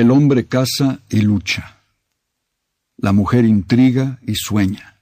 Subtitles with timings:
[0.00, 1.76] El hombre caza y lucha.
[2.96, 4.96] La mujer intriga y sueña.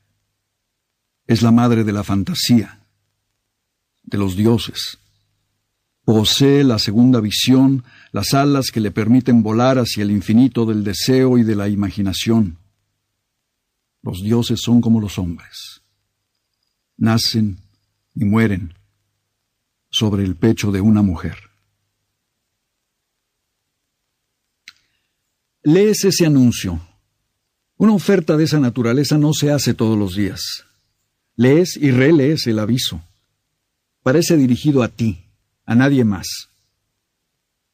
[1.25, 2.81] Es la madre de la fantasía,
[4.03, 4.99] de los dioses.
[6.05, 11.39] Posee la segunda visión, las alas que le permiten volar hacia el infinito del deseo
[11.39, 12.59] y de la imaginación.
[14.03, 15.81] Los dioses son como los hombres.
[16.97, 17.59] Nacen
[18.17, 18.75] y mueren
[19.91, 21.48] sobre el pecho de una mujer.
[25.71, 26.81] Lees ese anuncio.
[27.77, 30.65] Una oferta de esa naturaleza no se hace todos los días.
[31.37, 33.03] Lees y relees el aviso.
[34.03, 35.27] Parece dirigido a ti,
[35.67, 36.49] a nadie más.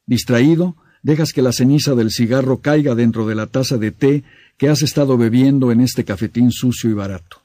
[0.06, 4.24] Distraído, dejas que la ceniza del cigarro caiga dentro de la taza de té
[4.58, 7.42] que has estado bebiendo en este cafetín sucio y barato.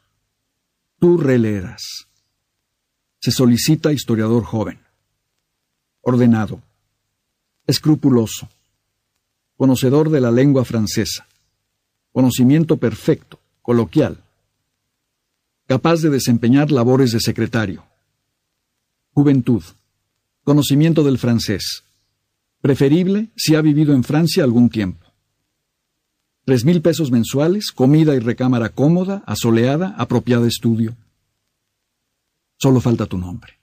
[0.97, 2.07] Tú releerás.
[3.21, 4.79] Se solicita historiador joven,
[6.01, 6.59] ordenado,
[7.67, 8.49] escrupuloso,
[9.59, 11.27] conocedor de la lengua francesa,
[12.13, 14.23] conocimiento perfecto, coloquial,
[15.67, 17.83] capaz de desempeñar labores de secretario,
[19.11, 19.61] juventud,
[20.45, 21.83] conocimiento del francés,
[22.61, 25.05] preferible si ha vivido en Francia algún tiempo.
[26.45, 30.95] Tres mil pesos mensuales, comida y recámara cómoda, asoleada, apropiada estudio.
[32.55, 33.59] Solo falta tu nombre.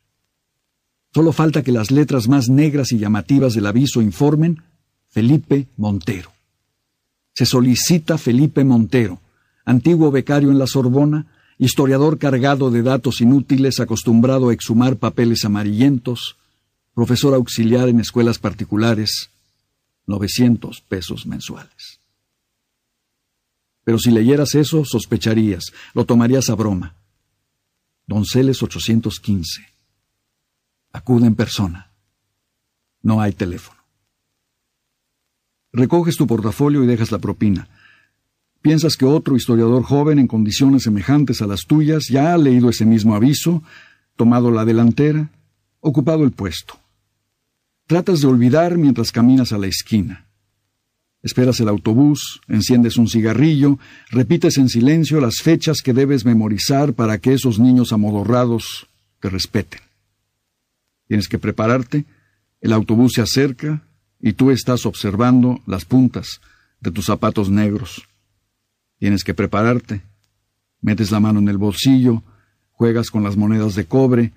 [1.15, 4.63] Solo falta que las letras más negras y llamativas del aviso informen
[5.17, 6.31] Felipe Montero.
[7.33, 9.19] Se solicita Felipe Montero,
[9.65, 11.25] antiguo becario en la Sorbona,
[11.57, 16.37] historiador cargado de datos inútiles, acostumbrado a exhumar papeles amarillentos,
[16.93, 19.31] profesor auxiliar en escuelas particulares,
[20.07, 21.99] 900 pesos mensuales.
[23.85, 26.95] Pero si leyeras eso, sospecharías, lo tomarías a broma.
[28.07, 29.63] Donceles 815.
[30.93, 31.91] Acude en persona.
[33.01, 33.76] No hay teléfono.
[35.77, 37.69] Recoges tu portafolio y dejas la propina.
[38.63, 42.87] Piensas que otro historiador joven en condiciones semejantes a las tuyas ya ha leído ese
[42.87, 43.63] mismo aviso,
[44.17, 45.29] tomado la delantera,
[45.81, 46.79] ocupado el puesto.
[47.87, 50.25] Tratas de olvidar mientras caminas a la esquina.
[51.23, 53.79] Esperas el autobús, enciendes un cigarrillo,
[54.09, 58.87] repites en silencio las fechas que debes memorizar para que esos niños amodorrados
[59.21, 59.81] te respeten.
[61.07, 62.07] Tienes que prepararte,
[62.63, 63.83] el autobús se acerca
[64.21, 66.41] y tú estás observando las puntas
[66.81, 68.07] de tus zapatos negros.
[68.99, 70.03] Tienes que prepararte,
[70.81, 72.23] metes la mano en el bolsillo,
[72.73, 74.33] juegas con las monedas de cobre,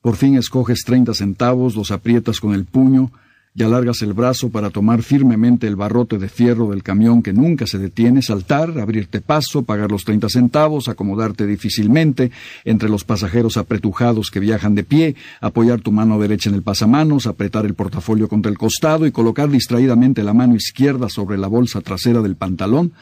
[0.00, 3.12] por fin escoges treinta centavos, los aprietas con el puño,
[3.54, 7.66] y alargas el brazo para tomar firmemente el barrote de fierro del camión que nunca
[7.66, 12.30] se detiene, saltar, abrirte paso, pagar los treinta centavos, acomodarte difícilmente
[12.64, 17.26] entre los pasajeros apretujados que viajan de pie, apoyar tu mano derecha en el pasamanos,
[17.26, 21.80] apretar el portafolio contra el costado y colocar distraídamente la mano izquierda sobre la bolsa
[21.80, 22.92] trasera del pantalón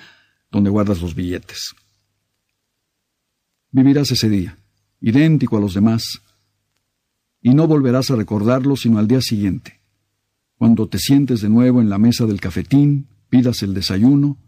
[0.50, 1.74] donde guardas los billetes.
[3.72, 4.56] Vivirás ese día,
[5.00, 6.22] idéntico a los demás,
[7.42, 9.80] y no volverás a recordarlo sino al día siguiente
[10.58, 14.38] cuando te sientes de nuevo en la mesa del cafetín, pidas el desayuno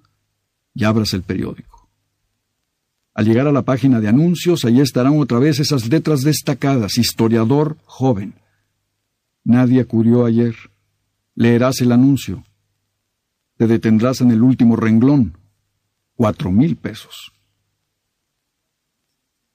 [0.75, 1.89] y abras el periódico.
[3.15, 7.77] Al llegar a la página de anuncios, allí estarán otra vez esas letras destacadas, historiador
[7.85, 8.35] joven.
[9.45, 10.55] Nadie acudió ayer.
[11.35, 12.45] Leerás el anuncio.
[13.57, 15.37] Te detendrás en el último renglón.
[16.15, 17.33] Cuatro mil pesos.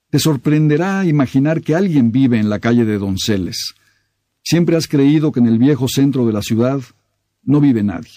[0.09, 3.75] Te sorprenderá imaginar que alguien vive en la calle de Donceles
[4.43, 6.81] Siempre has creído que en el viejo centro de la ciudad
[7.43, 8.11] no vive nadie.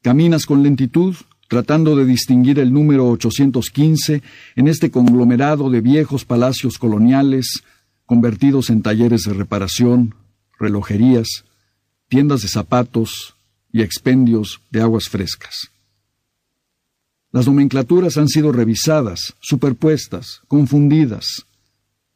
[0.00, 1.16] Caminas con lentitud,
[1.48, 4.22] tratando de distinguir el número 815
[4.56, 7.62] en este conglomerado de viejos palacios coloniales
[8.06, 10.14] convertidos en talleres de reparación,
[10.58, 11.44] relojerías,
[12.08, 13.36] tiendas de zapatos
[13.72, 15.70] y expendios de aguas frescas.
[17.30, 21.46] Las nomenclaturas han sido revisadas, superpuestas, confundidas.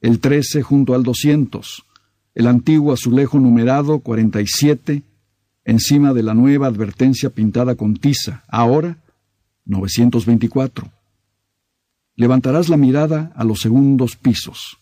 [0.03, 1.86] El 13 junto al 200,
[2.37, 5.03] el antiguo azulejo numerado 47,
[5.65, 8.99] encima de la nueva advertencia pintada con tiza, ahora
[9.65, 10.93] 924.
[12.15, 14.77] Levantarás la mirada a los segundos pisos.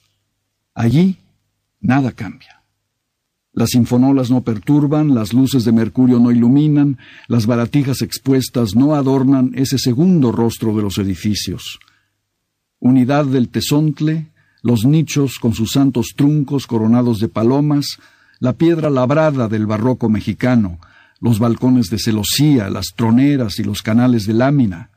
[0.75, 1.19] Allí
[1.81, 2.61] nada cambia.
[3.53, 6.99] Las infonolas no perturban, las luces de mercurio no iluminan,
[7.29, 11.79] las baratijas expuestas no adornan ese segundo rostro de los edificios.
[12.81, 14.34] Unidad del tesontle,
[14.65, 17.99] los nichos con sus santos truncos coronados de palomas,
[18.41, 20.79] la piedra labrada del barroco mexicano,
[21.21, 24.89] los balcones de celosía, las troneras y los canales de lámina,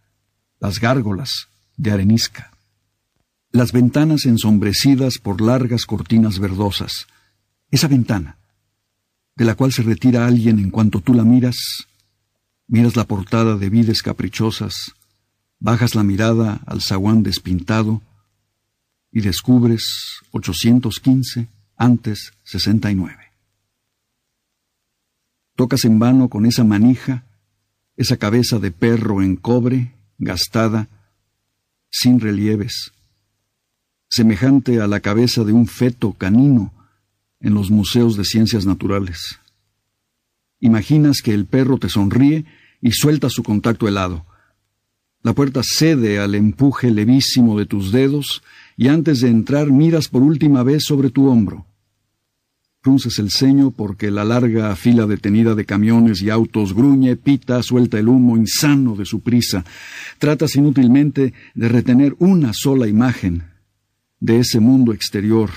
[0.62, 2.52] las gárgolas de arenisca,
[3.52, 7.06] las ventanas ensombrecidas por largas cortinas verdosas,
[7.70, 8.38] esa ventana,
[9.36, 11.58] de la cual se retira alguien en cuanto tú la miras,
[12.70, 14.92] Miras la portada de vides caprichosas,
[15.58, 18.02] bajas la mirada al zaguán despintado
[19.12, 19.84] y descubres
[20.32, 23.16] 815 antes 69.
[25.56, 27.24] Tocas en vano con esa manija,
[27.96, 30.88] esa cabeza de perro en cobre, gastada,
[31.90, 32.92] sin relieves,
[34.10, 36.74] semejante a la cabeza de un feto canino
[37.40, 39.40] en los museos de ciencias naturales.
[40.60, 42.46] Imaginas que el perro te sonríe
[42.82, 44.26] y suelta su contacto helado.
[45.24, 48.44] La puerta cede al empuje levísimo de tus dedos
[48.78, 51.66] y antes de entrar miras por última vez sobre tu hombro.
[52.82, 57.98] Frunces el ceño porque la larga fila detenida de camiones y autos gruñe, pita, suelta
[57.98, 59.66] el humo insano de su prisa.
[60.20, 63.44] Tratas inútilmente de retener una sola imagen
[64.20, 65.50] de ese mundo exterior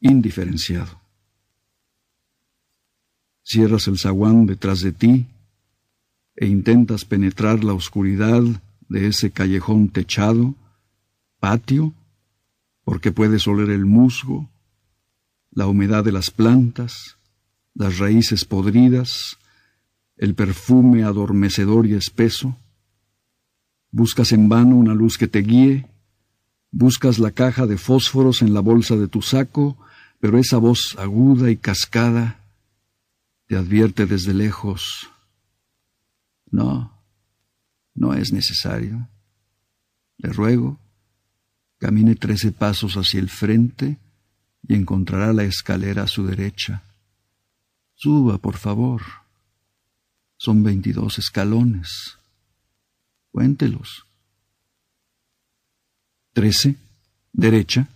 [0.00, 1.00] indiferenciado.
[3.44, 5.26] Cierras el zaguán detrás de ti
[6.34, 8.42] e intentas penetrar la oscuridad
[8.88, 10.54] de ese callejón techado,
[11.40, 11.94] patio,
[12.84, 14.50] porque puedes oler el musgo,
[15.50, 17.16] la humedad de las plantas,
[17.74, 19.38] las raíces podridas,
[20.16, 22.56] el perfume adormecedor y espeso.
[23.90, 25.86] Buscas en vano una luz que te guíe,
[26.70, 29.76] buscas la caja de fósforos en la bolsa de tu saco,
[30.20, 32.38] pero esa voz aguda y cascada
[33.46, 35.10] te advierte desde lejos.
[36.50, 36.92] No,
[37.94, 39.08] no es necesario.
[40.18, 40.78] Le ruego,
[41.80, 43.96] camine trece pasos hacia el frente
[44.68, 46.82] y encontrará la escalera a su derecha.
[47.94, 49.02] Suba, por favor.
[50.36, 52.18] Son veintidós escalones.
[53.32, 54.04] Cuéntelos.
[56.32, 56.76] Trece,
[57.32, 57.88] derecha,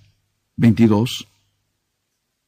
[0.56, 1.26] veintidós,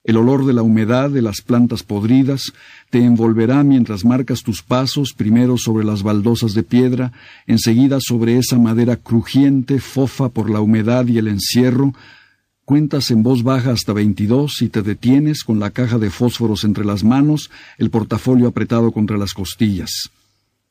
[0.06, 2.52] el olor de la humedad de las plantas podridas
[2.90, 7.12] te envolverá mientras marcas tus pasos, primero sobre las baldosas de piedra,
[7.48, 11.92] enseguida sobre esa madera crujiente, fofa por la humedad y el encierro.
[12.64, 16.84] Cuentas en voz baja hasta veintidós y te detienes con la caja de fósforos entre
[16.84, 19.90] las manos, el portafolio apretado contra las costillas.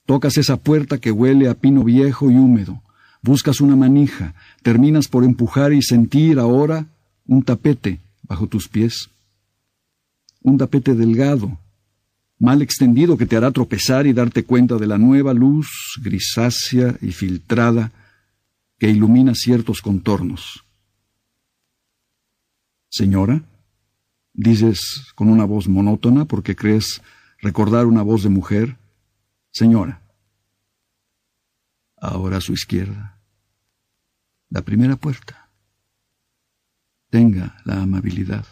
[0.05, 2.81] Tocas esa puerta que huele a pino viejo y húmedo.
[3.21, 4.33] Buscas una manija,
[4.63, 6.85] terminas por empujar y sentir ahora
[7.27, 9.09] un tapete bajo tus pies
[10.45, 11.57] un tapete delgado,
[12.37, 15.67] mal extendido que te hará tropezar y darte cuenta de la nueva luz
[16.03, 17.91] grisácea y filtrada
[18.77, 20.63] que ilumina ciertos contornos.
[22.89, 23.41] Señora,
[24.33, 27.01] dices con una voz monótona porque crees
[27.39, 28.77] recordar una voz de mujer.
[29.51, 29.99] Señora.
[31.97, 33.17] Ahora a su izquierda.
[34.49, 35.49] La primera puerta.
[37.09, 38.45] Tenga la amabilidad.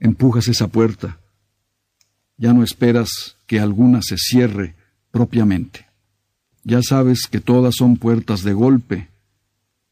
[0.00, 1.18] Empujas esa puerta.
[2.36, 4.74] Ya no esperas que alguna se cierre
[5.10, 5.86] propiamente.
[6.64, 9.08] Ya sabes que todas son puertas de golpe,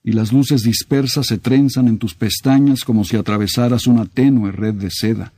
[0.03, 4.75] y las luces dispersas se trenzan en tus pestañas como si atravesaras una tenue red
[4.75, 5.33] de seda.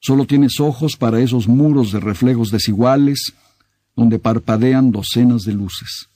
[0.00, 3.32] Solo tienes ojos para esos muros de reflejos desiguales
[3.94, 6.08] donde parpadean docenas de luces.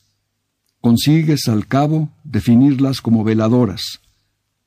[0.80, 4.00] Consigues, al cabo, definirlas como veladoras,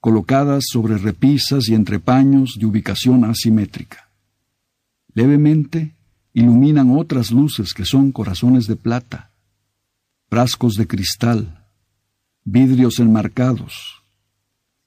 [0.04, 4.10] colocadas sobre repisas y entre paños de ubicación asimétrica.
[5.14, 5.94] Levemente
[6.34, 9.30] iluminan otras luces que son corazones de plata,
[10.28, 11.64] frascos de cristal,
[12.44, 14.04] vidrios enmarcados,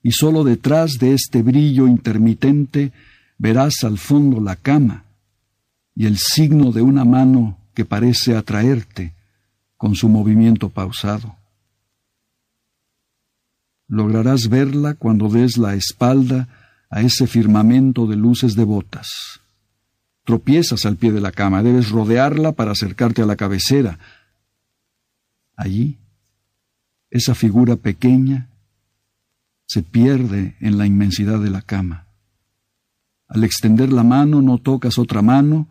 [0.02, 2.92] y sólo detrás de este brillo intermitente
[3.38, 5.04] verás al fondo la cama
[5.94, 9.14] y el signo de una mano que parece atraerte
[9.78, 11.36] con su movimiento pausado.
[13.88, 16.48] Lograrás verla cuando des la espalda
[16.90, 19.40] a ese firmamento de luces devotas.
[20.24, 23.98] Tropiezas al pie de la cama, debes rodearla para acercarte a la cabecera.
[25.56, 25.98] Allí,
[27.10, 28.48] esa figura pequeña
[29.66, 32.06] se pierde en la inmensidad de la cama.
[33.28, 35.68] Al extender la mano no tocas otra mano,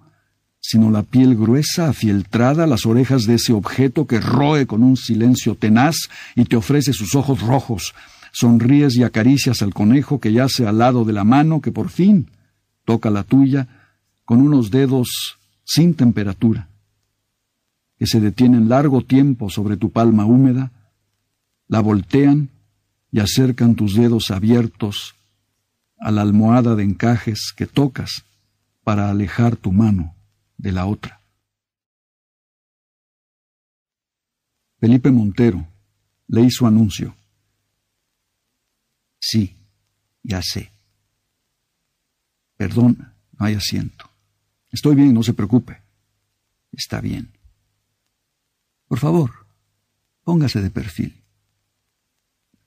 [0.67, 5.53] sino la piel gruesa, afieltrada, las orejas de ese objeto que roe con un silencio
[5.53, 5.95] tenaz
[6.35, 7.93] y te ofrece sus ojos rojos.
[8.31, 12.31] Sonríes y acaricias al conejo que yace al lado de la mano que por fin
[12.83, 13.67] toca la tuya
[14.25, 16.67] con unos dedos sin temperatura,
[17.99, 20.71] que se detienen largo tiempo sobre tu palma húmeda,
[21.67, 22.49] la voltean
[23.11, 25.13] y acercan tus dedos abiertos
[25.99, 28.25] a la almohada de encajes que tocas
[28.83, 30.14] para alejar tu mano
[30.57, 31.19] de la otra.
[34.79, 35.67] Felipe Montero
[36.27, 37.15] leí su anuncio.
[39.19, 39.55] Sí,
[40.23, 40.71] ya sé.
[42.57, 44.09] Perdón, no hay asiento.
[44.71, 45.81] Estoy bien, no se preocupe.
[46.71, 47.31] Está bien.
[48.87, 49.47] Por favor,
[50.23, 51.23] póngase de perfil.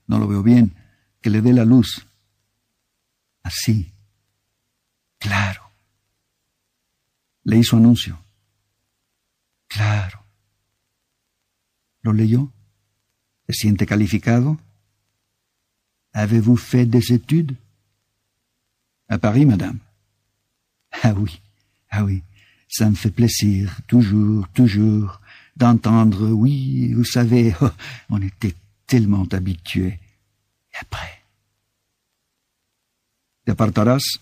[0.07, 0.75] No lo veo bien.
[1.21, 2.07] Que le dé la luz.
[3.43, 3.91] Así.
[5.17, 5.68] Claro.
[7.49, 8.15] Leí su anuncio.
[9.67, 10.23] Claro.
[12.03, 12.51] ¿Lo leyó?
[13.47, 14.59] ¿Se siente calificado?
[16.13, 17.55] Avez-vous fait des études?
[19.07, 19.79] À Paris, madame.
[21.01, 21.41] Ah oui,
[21.89, 22.21] ah oui,
[22.67, 25.19] ça me fait plaisir, toujours, toujours,
[25.55, 27.71] d'entendre, oui, vous savez, oh,
[28.11, 28.53] on était
[28.85, 29.99] tellement habitués.
[30.71, 31.23] Et après?
[33.43, 34.19] Te apartarás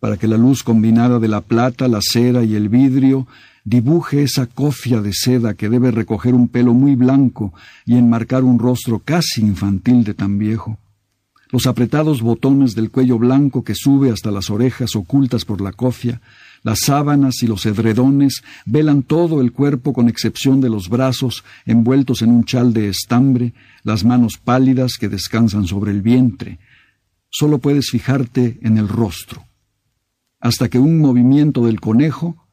[0.00, 3.28] para que la luz combinada de la plata, la cera y el vidrio
[3.64, 7.52] dibuje esa cofia de seda que debe recoger un pelo muy blanco
[7.84, 10.78] y enmarcar un rostro casi infantil de tan viejo.
[11.52, 16.20] Los apretados botones del cuello blanco que sube hasta las orejas ocultas por la cofia,
[16.62, 22.22] las sábanas y los edredones velan todo el cuerpo con excepción de los brazos envueltos
[22.22, 23.52] en un chal de estambre,
[23.82, 26.60] las manos pálidas que descansan sobre el vientre.
[27.30, 29.44] Solo puedes fijarte en el rostro,
[30.40, 32.48] hasta que un movimiento del conejo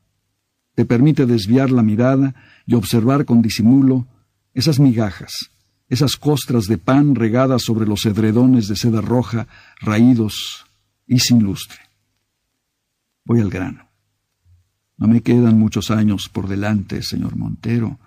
[0.75, 4.05] te permite desviar la mirada y observar con disimulo
[4.53, 5.51] esas migajas,
[5.89, 9.47] esas costras de pan regadas sobre los edredones de seda roja,
[9.79, 10.65] raídos
[11.07, 11.79] y sin lustre.
[13.23, 13.87] Voy al grano.
[14.97, 17.99] No me quedan muchos años por delante, señor Montero,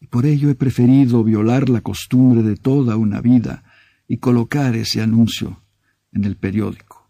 [0.00, 3.62] y por ello he preferido violar la costumbre de toda una vida
[4.08, 5.62] y colocar ese anuncio
[6.12, 7.08] en el periódico.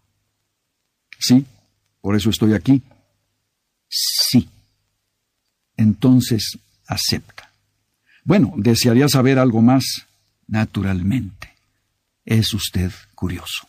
[1.19, 1.45] Sí,
[2.03, 2.83] por eso estoy aquí.
[3.87, 4.49] Sí
[5.77, 6.57] entonces
[6.87, 7.49] acepta.
[8.23, 9.83] Bueno, desearía saber algo más,
[10.47, 11.49] naturalmente.
[12.25, 13.67] Es usted curioso.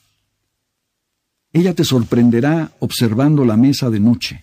[1.52, 4.40] Ella te sorprenderá observando la mesa de noche,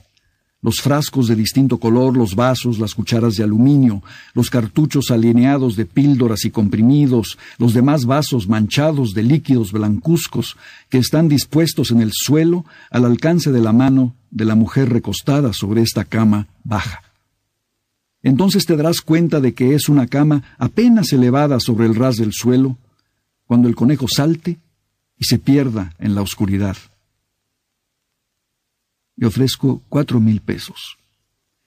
[0.61, 4.03] los frascos de distinto color, los vasos, las cucharas de aluminio,
[4.33, 10.57] los cartuchos alineados de píldoras y comprimidos, los demás vasos manchados de líquidos blancuzcos
[10.89, 15.51] que están dispuestos en el suelo al alcance de la mano de la mujer recostada
[15.53, 17.01] sobre esta cama baja.
[18.23, 22.33] Entonces te darás cuenta de que es una cama apenas elevada sobre el ras del
[22.33, 22.77] suelo,
[23.47, 24.59] cuando el conejo salte
[25.17, 26.77] y se pierda en la oscuridad.
[29.15, 30.97] Le ofrezco cuatro mil pesos.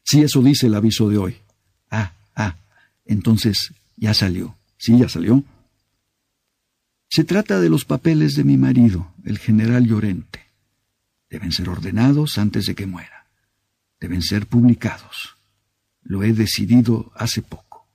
[0.03, 1.37] Si eso dice el aviso de hoy.
[1.91, 2.57] Ah, ah,
[3.05, 4.57] entonces ya salió.
[4.77, 5.43] Sí, ya salió.
[7.09, 10.41] Se trata de los papeles de mi marido, el general Llorente.
[11.31, 13.27] Deben ser ordenados antes de que muera.
[14.01, 15.37] Deben ser publicados.
[16.03, 17.87] Lo he decidido hace poco.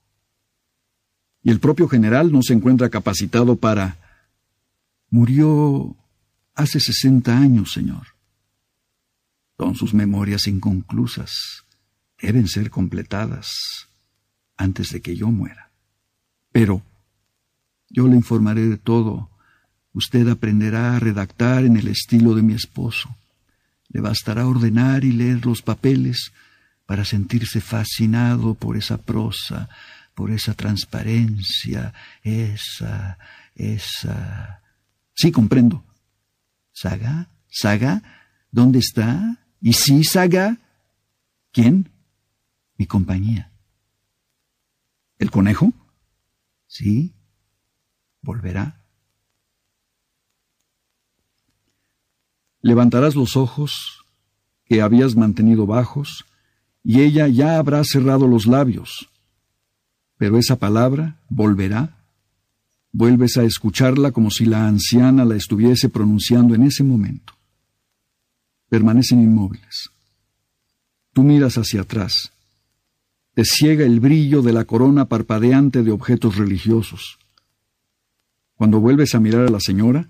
[1.42, 3.98] Y el propio general no se encuentra capacitado para...
[5.10, 5.96] Murió
[6.54, 8.08] hace sesenta años, señor.
[9.60, 11.66] Con sus memorias inconclusas.
[12.18, 13.46] Deben ser completadas
[14.56, 15.70] antes de que yo muera.
[16.50, 16.80] Pero
[17.90, 19.28] yo le informaré de todo.
[19.92, 23.14] Usted aprenderá a redactar en el estilo de mi esposo.
[23.90, 26.32] Le bastará ordenar y leer los papeles
[26.86, 29.68] para sentirse fascinado por esa prosa,
[30.14, 33.18] por esa transparencia, esa,
[33.54, 34.62] esa...
[35.14, 35.84] Sí, comprendo.
[36.72, 37.28] ¿Saga?
[37.50, 38.02] ¿Saga?
[38.50, 39.39] ¿Dónde está?
[39.60, 40.58] ¿Y sí, Saga?
[41.52, 41.90] ¿Quién?
[42.76, 43.50] Mi compañía.
[45.18, 45.72] ¿El conejo?
[46.66, 47.12] Sí.
[48.22, 48.80] Volverá.
[52.62, 54.04] Levantarás los ojos
[54.64, 56.26] que habías mantenido bajos
[56.82, 59.10] y ella ya habrá cerrado los labios.
[60.16, 61.96] Pero esa palabra volverá.
[62.92, 67.34] Vuelves a escucharla como si la anciana la estuviese pronunciando en ese momento.
[68.70, 69.90] Permanecen inmóviles.
[71.12, 72.32] Tú miras hacia atrás.
[73.34, 77.18] Te ciega el brillo de la corona parpadeante de objetos religiosos.
[78.54, 80.08] Cuando vuelves a mirar a la señora,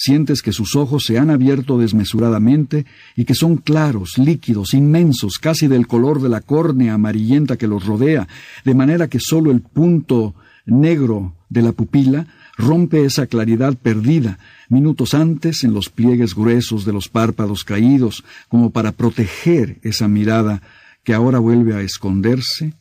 [0.00, 2.86] Sientes que sus ojos se han abierto desmesuradamente
[3.16, 7.84] y que son claros, líquidos, inmensos, casi del color de la córnea amarillenta que los
[7.84, 8.28] rodea,
[8.64, 10.36] de manera que sólo el punto
[10.66, 14.38] negro de la pupila rompe esa claridad perdida
[14.68, 20.60] minutos antes en los pliegues gruesos de los párpados caídos, como para proteger esa mirada
[21.04, 22.74] que ahora vuelve a esconderse,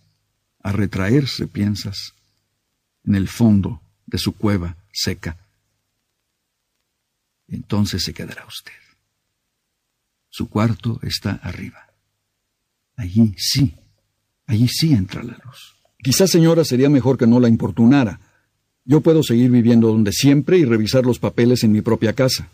[0.62, 2.14] a retraerse, piensas,
[3.06, 5.38] en el fondo de su cueva seca
[7.48, 8.74] entonces se quedará usted.
[10.30, 11.88] Su cuarto está arriba.
[12.96, 13.76] Allí sí,
[14.46, 15.76] allí sí entra la luz.
[16.00, 18.20] Quizás, señora, sería mejor que no la importunara.
[18.90, 22.50] Yo puedo seguir viviendo donde siempre y revisar los papeles en mi propia casa.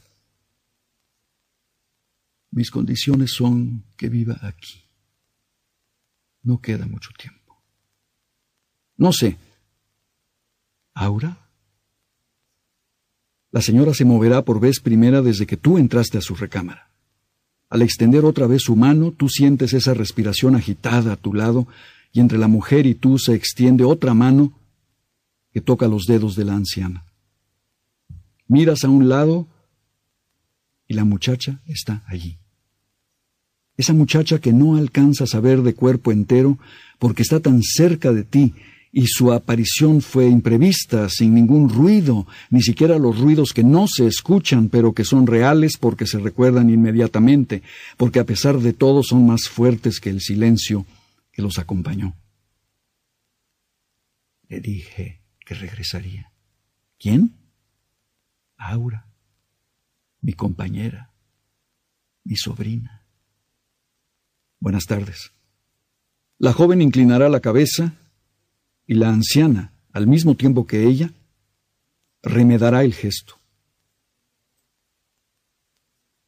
[2.50, 4.82] Mis condiciones son que viva aquí.
[6.42, 7.62] No queda mucho tiempo.
[8.98, 9.38] No sé.
[10.96, 11.38] ¿Aura?
[13.52, 16.90] La señora se moverá por vez primera desde que tú entraste a su recámara.
[17.70, 21.68] Al extender otra vez su mano, tú sientes esa respiración agitada a tu lado,
[22.12, 24.62] y entre la mujer y tú se extiende otra mano
[25.54, 27.06] que toca los dedos de la anciana.
[28.48, 29.48] Miras a un lado
[30.88, 32.40] y la muchacha está allí.
[33.78, 36.60] Esa muchacha que no alcanzas a ver de cuerpo entero
[37.00, 38.54] porque está tan cerca de ti
[38.92, 44.06] y su aparición fue imprevista, sin ningún ruido, ni siquiera los ruidos que no se
[44.06, 47.64] escuchan, pero que son reales porque se recuerdan inmediatamente,
[47.98, 50.86] porque a pesar de todo son más fuertes que el silencio
[51.32, 52.16] que los acompañó.
[54.48, 56.32] Le dije que regresaría.
[57.00, 57.36] ¿Quién?
[58.58, 59.08] Aura,
[60.22, 61.12] mi compañera,
[62.24, 63.06] mi sobrina.
[64.60, 65.34] Buenas tardes.
[66.38, 67.94] La joven inclinará la cabeza
[68.88, 71.12] y la anciana, al mismo tiempo que ella,
[72.22, 73.40] remedará el gesto.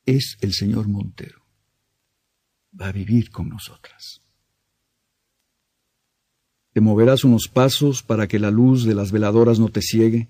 [0.05, 1.45] Es el señor Montero.
[2.79, 4.24] Va a vivir con nosotras.
[6.75, 10.27] Te moverás unos pasos para que la luz de las veladoras no te ciegue.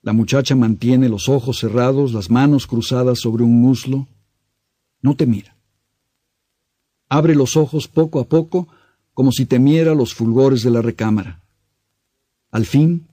[0.00, 4.08] La muchacha mantiene los ojos cerrados, las manos cruzadas sobre un muslo.
[5.02, 5.54] No te mira.
[7.10, 8.66] Abre los ojos poco a poco,
[9.12, 11.42] como si temiera los fulgores de la recámara.
[12.50, 13.06] Al fin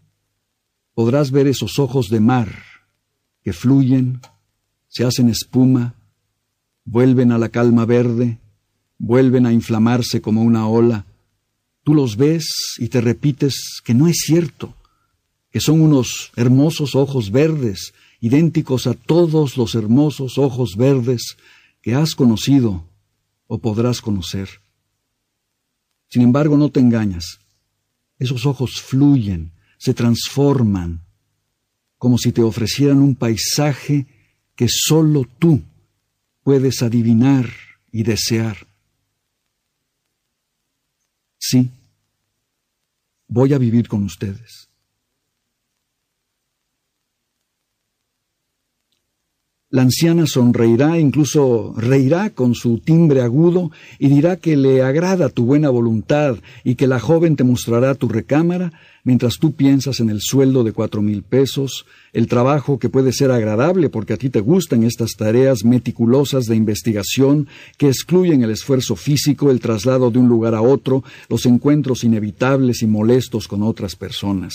[0.93, 2.55] podrás ver esos ojos de mar
[3.43, 4.21] que fluyen,
[4.87, 5.95] se hacen espuma,
[6.85, 8.39] vuelven a la calma verde,
[8.97, 11.05] vuelven a inflamarse como una ola.
[11.83, 14.75] Tú los ves y te repites que no es cierto,
[15.51, 21.37] que son unos hermosos ojos verdes, idénticos a todos los hermosos ojos verdes
[21.81, 22.85] que has conocido
[23.47, 24.49] o podrás conocer.
[26.07, 27.39] Sin embargo, no te engañas.
[28.19, 31.01] Esos ojos fluyen, se transforman,
[31.97, 34.05] como si te ofrecieran un paisaje
[34.55, 35.61] que sólo tú
[36.43, 37.49] puedes adivinar
[37.91, 38.70] y desear.
[41.43, 41.71] Sí,
[43.27, 44.70] voy a vivir con ustedes.
[49.73, 55.45] La anciana sonreirá, incluso reirá con su timbre agudo y dirá que le agrada tu
[55.45, 58.73] buena voluntad y que la joven te mostrará tu recámara
[59.05, 63.31] mientras tú piensas en el sueldo de cuatro mil pesos, el trabajo que puede ser
[63.31, 68.97] agradable porque a ti te gustan estas tareas meticulosas de investigación que excluyen el esfuerzo
[68.97, 73.95] físico, el traslado de un lugar a otro, los encuentros inevitables y molestos con otras
[73.95, 74.53] personas.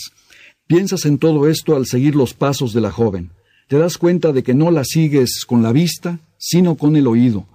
[0.66, 3.31] Piensas en todo esto al seguir los pasos de la joven
[3.68, 7.46] te das cuenta de que no la sigues con la vista, sino con el oído.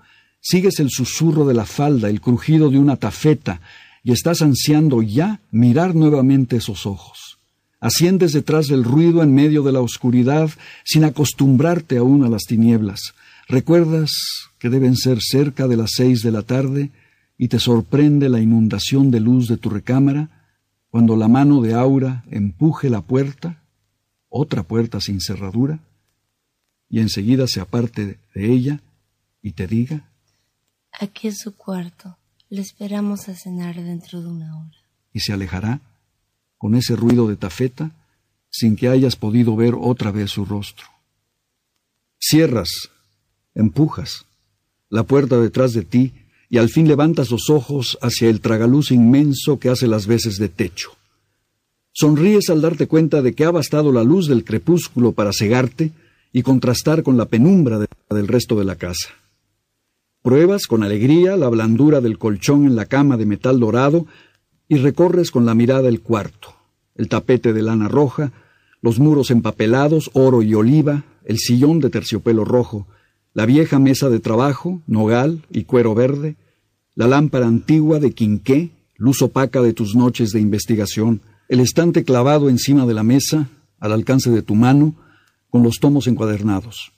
[0.41, 3.61] Sigues el susurro de la falda, el crujido de una tafeta,
[4.03, 7.37] y estás ansiando ya mirar nuevamente esos ojos.
[7.79, 10.49] Asciendes detrás del ruido en medio de la oscuridad,
[10.83, 13.13] sin acostumbrarte aún a las tinieblas.
[13.47, 14.11] Recuerdas
[14.59, 16.91] que deben ser cerca de las seis de la tarde,
[17.37, 20.29] y te sorprende la inundación de luz de tu recámara,
[20.89, 23.63] cuando la mano de Aura empuje la puerta,
[24.29, 25.79] otra puerta sin cerradura,
[26.91, 28.81] y enseguida se aparte de ella
[29.41, 30.09] y te diga,
[30.91, 32.17] Aquí es su cuarto.
[32.49, 34.77] Le esperamos a cenar dentro de una hora.
[35.13, 35.79] Y se alejará
[36.57, 37.91] con ese ruido de tafeta
[38.49, 40.85] sin que hayas podido ver otra vez su rostro.
[42.19, 42.69] Cierras,
[43.55, 44.25] empujas
[44.89, 46.11] la puerta detrás de ti
[46.49, 50.49] y al fin levantas los ojos hacia el tragaluz inmenso que hace las veces de
[50.49, 50.91] techo.
[51.93, 55.93] Sonríes al darte cuenta de que ha bastado la luz del crepúsculo para cegarte
[56.33, 59.09] y contrastar con la penumbra del resto de la casa.
[60.21, 64.05] Pruebas con alegría la blandura del colchón en la cama de metal dorado
[64.67, 66.55] y recorres con la mirada el cuarto,
[66.95, 68.31] el tapete de lana roja,
[68.81, 72.87] los muros empapelados, oro y oliva, el sillón de terciopelo rojo,
[73.33, 76.35] la vieja mesa de trabajo, nogal y cuero verde,
[76.95, 82.49] la lámpara antigua de quinqué, luz opaca de tus noches de investigación, el estante clavado
[82.49, 84.95] encima de la mesa, al alcance de tu mano,
[85.51, 86.93] con los tomos encuadernados.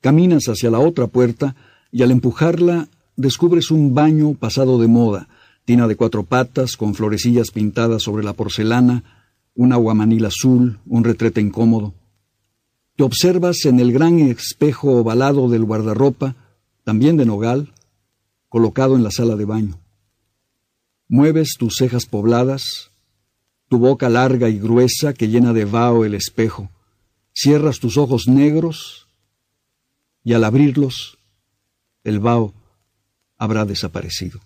[0.00, 1.54] Caminas hacia la otra puerta
[1.92, 5.28] y al empujarla descubres un baño pasado de moda,
[5.64, 9.02] tina de cuatro patas con florecillas pintadas sobre la porcelana,
[9.54, 11.92] un aguamanil azul, un retrete incómodo.
[12.94, 16.36] Te observas en el gran espejo ovalado del guardarropa,
[16.84, 17.72] también de nogal,
[18.48, 19.80] colocado en la sala de baño.
[21.08, 22.90] Mueves tus cejas pobladas,
[23.68, 26.70] tu boca larga y gruesa que llena de vaho el espejo.
[27.38, 29.08] Cierras tus ojos negros
[30.24, 31.18] y al abrirlos
[32.02, 32.54] el vaho
[33.36, 34.40] habrá desaparecido.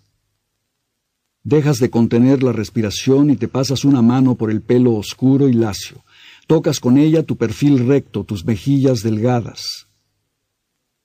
[1.45, 5.53] Dejas de contener la respiración y te pasas una mano por el pelo oscuro y
[5.53, 6.03] lacio.
[6.49, 9.87] Tocas con ella tu perfil recto, tus mejillas delgadas.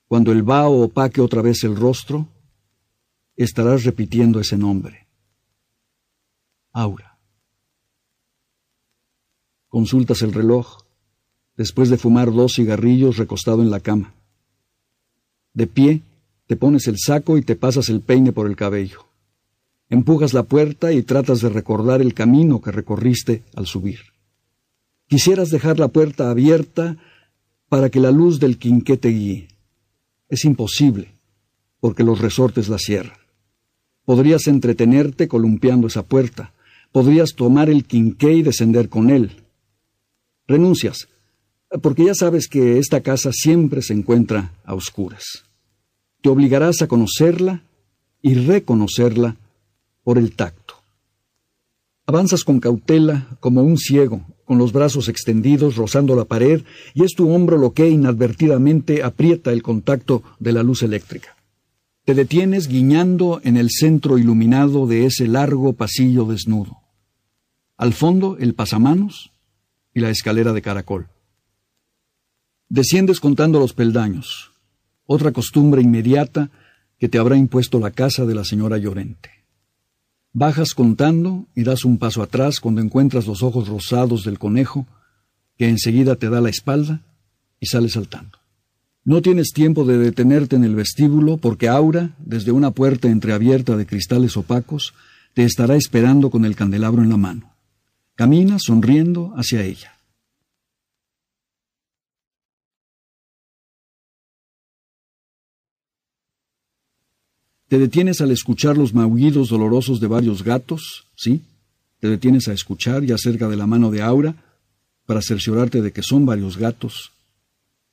[0.07, 2.27] Cuando el vaho opaque otra vez el rostro,
[3.35, 5.07] estarás repitiendo ese nombre.
[6.71, 7.19] Aura.
[9.67, 10.84] Consultas el reloj,
[11.57, 14.13] después de fumar dos cigarrillos recostado en la cama.
[15.53, 16.01] De pie,
[16.47, 19.05] te pones el saco y te pasas el peine por el cabello.
[19.89, 23.99] Empujas la puerta y tratas de recordar el camino que recorriste al subir.
[25.07, 26.97] Quisieras dejar la puerta abierta
[27.69, 29.47] para que la luz del quinqué te guíe.
[30.27, 31.13] Es imposible,
[31.79, 33.17] porque los resortes la cierran.
[34.05, 36.53] Podrías entretenerte columpiando esa puerta.
[36.91, 39.43] Podrías tomar el quinqué y descender con él.
[40.47, 41.07] Renuncias,
[41.81, 45.43] porque ya sabes que esta casa siempre se encuentra a oscuras.
[46.21, 47.63] Te obligarás a conocerla
[48.21, 49.35] y reconocerla
[50.03, 50.75] por el tacto.
[52.07, 57.13] Avanzas con cautela, como un ciego, con los brazos extendidos, rozando la pared, y es
[57.15, 61.35] tu hombro lo que inadvertidamente aprieta el contacto de la luz eléctrica.
[62.05, 66.77] Te detienes guiñando en el centro iluminado de ese largo pasillo desnudo.
[67.77, 69.31] Al fondo, el pasamanos
[69.93, 71.07] y la escalera de caracol.
[72.75, 74.51] Desciendes contando los peldaños,
[75.05, 76.51] otra costumbre inmediata
[76.99, 79.29] que te habrá impuesto la casa de la señora Llorente.
[80.33, 84.87] Bajas contando y das un paso atrás cuando encuentras los ojos rosados del conejo,
[85.57, 86.99] que enseguida te da la espalda
[87.61, 88.39] y sales saltando.
[89.05, 93.85] No tienes tiempo de detenerte en el vestíbulo porque Aura, desde una puerta entreabierta de
[93.85, 94.93] cristales opacos,
[95.33, 97.55] te estará esperando con el candelabro en la mano.
[98.15, 99.95] Camina sonriendo hacia ella.
[107.67, 111.41] Te detienes al escuchar los maullidos dolorosos de varios gatos, ¿sí?
[111.99, 114.35] Te detienes a escuchar y acerca de la mano de Aura
[115.05, 117.11] para cerciorarte de que son varios gatos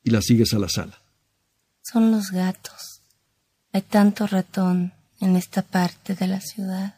[0.03, 0.99] y la sigues a la sala.
[1.83, 3.01] Son los gatos.
[3.73, 6.97] Hay tanto ratón en esta parte de la ciudad.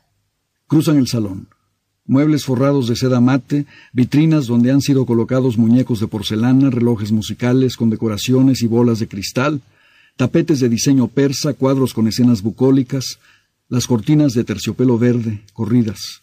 [0.66, 1.48] Cruzan el salón.
[2.06, 7.76] Muebles forrados de seda mate, vitrinas donde han sido colocados muñecos de porcelana, relojes musicales
[7.76, 9.62] con decoraciones y bolas de cristal,
[10.16, 13.18] tapetes de diseño persa, cuadros con escenas bucólicas,
[13.68, 16.22] las cortinas de terciopelo verde, corridas.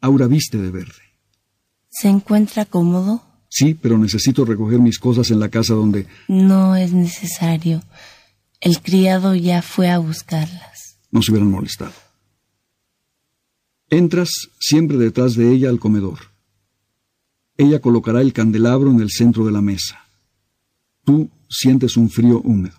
[0.00, 1.02] Aura viste de verde.
[1.88, 3.22] ¿Se encuentra cómodo?
[3.48, 6.06] Sí, pero necesito recoger mis cosas en la casa donde...
[6.28, 7.82] No es necesario.
[8.60, 10.98] El criado ya fue a buscarlas.
[11.10, 11.92] No se hubieran molestado.
[13.88, 16.18] Entras siempre detrás de ella al comedor.
[17.56, 20.00] Ella colocará el candelabro en el centro de la mesa.
[21.04, 22.76] Tú sientes un frío húmedo.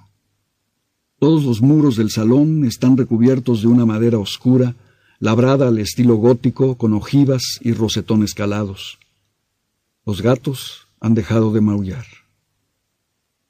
[1.20, 4.76] Todos los muros del salón están recubiertos de una madera oscura,
[5.20, 9.00] labrada al estilo gótico, con ojivas y rosetones calados.
[10.06, 12.06] Los gatos han dejado de maullar.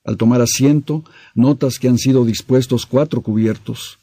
[0.06, 1.04] Al tomar asiento,
[1.36, 4.00] notas que han sido dispuestos cuatro cubiertos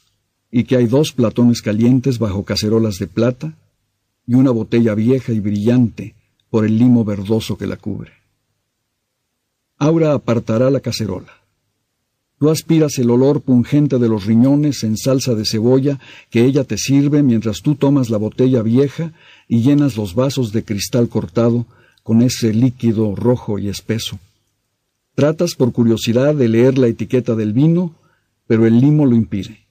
[0.51, 3.57] y que hay dos platones calientes bajo cacerolas de plata
[4.27, 6.13] y una botella vieja y brillante
[6.51, 8.24] por el limo verdoso que la cubre.
[9.77, 11.33] Aura apartará la cacerola.
[12.37, 16.77] Tú aspiras el olor pungente de los riñones en salsa de cebolla que ella te
[16.77, 19.13] sirve mientras tú tomas la botella vieja
[19.47, 21.65] y llenas los vasos de cristal cortado
[22.03, 24.19] con ese líquido rojo y espeso.
[25.15, 27.95] Tratas por curiosidad de leer la etiqueta del vino,
[28.47, 29.65] pero el limo lo impide.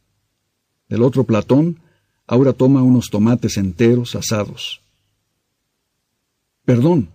[0.89, 1.81] Del otro platón,
[2.27, 4.81] Aura toma unos tomates enteros asados.
[6.65, 7.09] Perdón,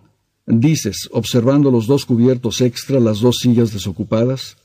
[0.52, 4.56] Dices, observando los dos cubiertos extra, las dos sillas desocupadas,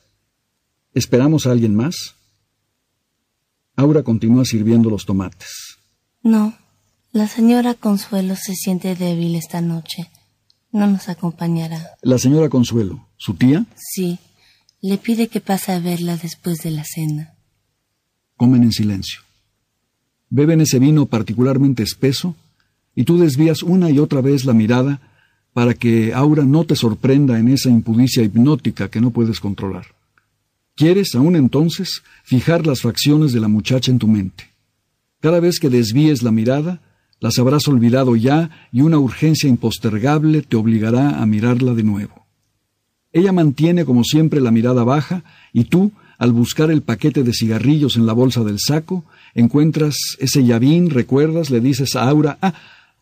[0.95, 2.15] ¿esperamos a alguien más?
[3.75, 5.77] Aura continúa sirviendo los tomates.
[6.23, 6.55] No,
[7.11, 10.09] la señora Consuelo se siente débil esta noche.
[10.71, 11.91] No nos acompañará.
[12.01, 13.67] ¿La señora Consuelo, su tía?
[13.75, 14.17] Sí,
[14.81, 17.35] le pide que pase a verla después de la cena.
[18.37, 19.19] Comen en silencio.
[20.31, 22.35] Beben ese vino particularmente espeso
[22.95, 24.99] y tú desvías una y otra vez la mirada
[25.55, 29.85] para que Aura no te sorprenda en esa impudicia hipnótica que no puedes controlar.
[30.75, 34.49] Quieres, aún entonces, fijar las facciones de la muchacha en tu mente.
[35.21, 36.81] Cada vez que desvíes la mirada,
[37.21, 42.25] las habrás olvidado ya y una urgencia impostergable te obligará a mirarla de nuevo.
[43.13, 47.95] Ella mantiene como siempre la mirada baja y tú, al buscar el paquete de cigarrillos
[47.95, 52.55] en la bolsa del saco, encuentras ese llavín, recuerdas, le dices a Aura, ah,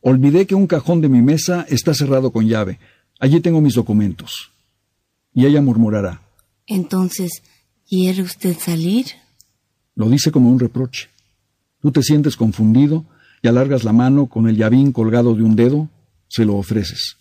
[0.05, 2.77] Olvidé que un cajón de mi mesa está cerrado con llave.
[3.21, 4.51] Allí tengo mis documentos.
[5.33, 6.21] Y ella murmurará.
[6.67, 7.41] Entonces,
[7.87, 9.05] ¿quiere usted salir?
[9.95, 11.07] Lo dice como un reproche.
[11.81, 13.05] Tú te sientes confundido,
[13.41, 15.87] y alargas la mano con el llavín colgado de un dedo,
[16.27, 17.15] se lo ofreces.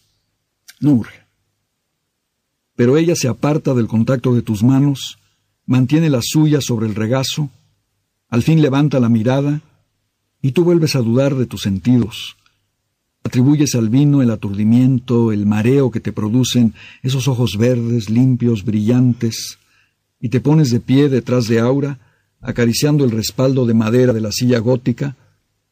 [0.81, 1.21] No urge.
[2.75, 5.19] Pero ella se aparta del contacto de tus manos,
[5.67, 7.49] mantiene la suya sobre el regazo,
[8.29, 9.61] al fin levanta la mirada,
[10.41, 12.37] y tú vuelves a dudar de tus sentidos.
[13.25, 19.59] Atribuyes al vino el aturdimiento, el mareo que te producen esos ojos verdes, limpios, brillantes,
[20.21, 21.99] y te pones de pie detrás de Aura,
[22.41, 25.17] acariciando el respaldo de madera de la silla gótica,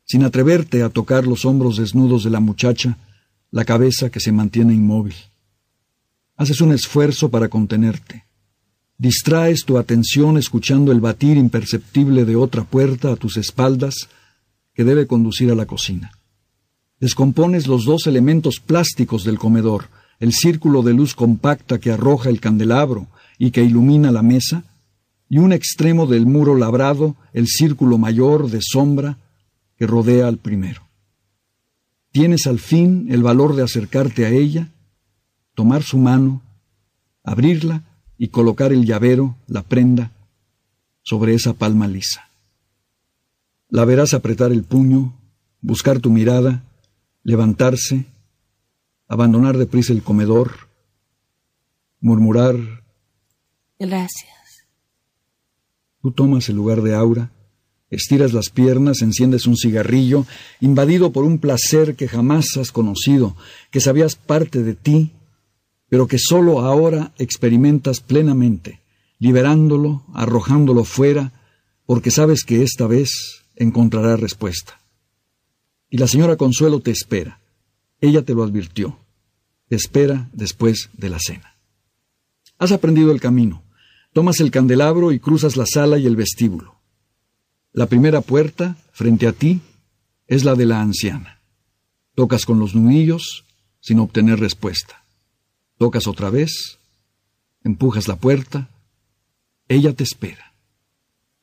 [0.05, 2.99] sin atreverte a tocar los hombros desnudos de la muchacha,
[3.51, 5.15] la cabeza que se mantiene inmóvil.
[6.37, 8.25] Haces un esfuerzo para contenerte.
[8.97, 14.09] Distraes tu atención escuchando el batir imperceptible de otra puerta a tus espaldas
[14.75, 16.13] que debe conducir a la cocina.
[17.01, 22.41] Descompones los dos elementos plásticos del comedor, el círculo de luz compacta que arroja el
[22.41, 23.07] candelabro
[23.39, 24.65] y que ilumina la mesa,
[25.31, 29.17] y un extremo del muro labrado, el círculo mayor de sombra
[29.79, 30.83] que rodea al primero.
[32.13, 34.69] Tienes al fin el valor de acercarte a ella,
[35.55, 36.43] tomar su mano,
[37.25, 37.85] abrirla
[38.19, 40.13] y colocar el llavero, la prenda,
[41.03, 42.29] sobre esa palma lisa.
[43.71, 45.15] La verás apretar el puño,
[45.63, 46.63] buscar tu mirada,
[47.22, 48.06] levantarse,
[49.09, 50.68] abandonar deprisa el comedor,
[52.00, 52.56] murmurar
[53.78, 54.66] Gracias.
[56.02, 57.30] Tú tomas el lugar de Aura,
[57.90, 60.24] Estiras las piernas, enciendes un cigarrillo,
[60.61, 63.37] invadido por un placer que jamás has conocido,
[63.72, 65.11] que sabías parte de ti,
[65.88, 68.80] pero que sólo ahora experimentas plenamente,
[69.18, 71.33] liberándolo, arrojándolo fuera,
[71.85, 74.80] porque sabes que esta vez encontrará respuesta.
[75.90, 77.40] Y la señora Consuelo te espera.
[78.00, 78.98] Ella te lo advirtió.
[79.68, 81.57] Te espera después de la cena.
[82.59, 83.62] Has aprendido el camino.
[84.12, 86.76] Tomas el candelabro y cruzas la sala y el vestíbulo.
[87.72, 89.61] La primera puerta, frente a ti,
[90.26, 91.40] es la de la anciana.
[92.14, 93.44] Tocas con los nudillos
[93.81, 95.05] sin obtener respuesta.
[95.79, 96.79] Tocas otra vez,
[97.64, 98.68] empujas la puerta,
[99.68, 100.53] ella te espera.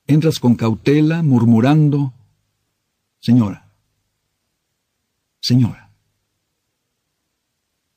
[0.05, 2.13] Entras con cautela, murmurando,
[3.19, 3.66] Señora,
[5.39, 5.91] Señora.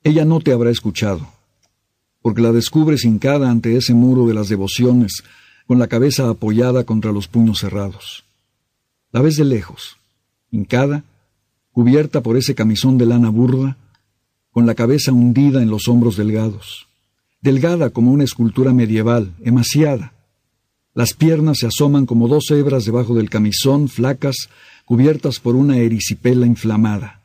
[0.03, 1.29] Ella no te habrá escuchado,
[2.23, 5.23] porque la descubres hincada ante ese muro de las devociones,
[5.67, 8.25] con la cabeza apoyada contra los puños cerrados.
[9.13, 9.99] La ves de lejos,
[10.51, 11.05] hincada,
[11.73, 13.77] cubierta por ese camisón de lana burda,
[14.51, 16.89] con la cabeza hundida en los hombros delgados,
[17.41, 20.13] delgada como una escultura medieval, emaciada.
[20.95, 24.49] Las piernas se asoman como dos hebras debajo del camisón, flacas,
[24.85, 27.20] cubiertas por una erisipela inflamada.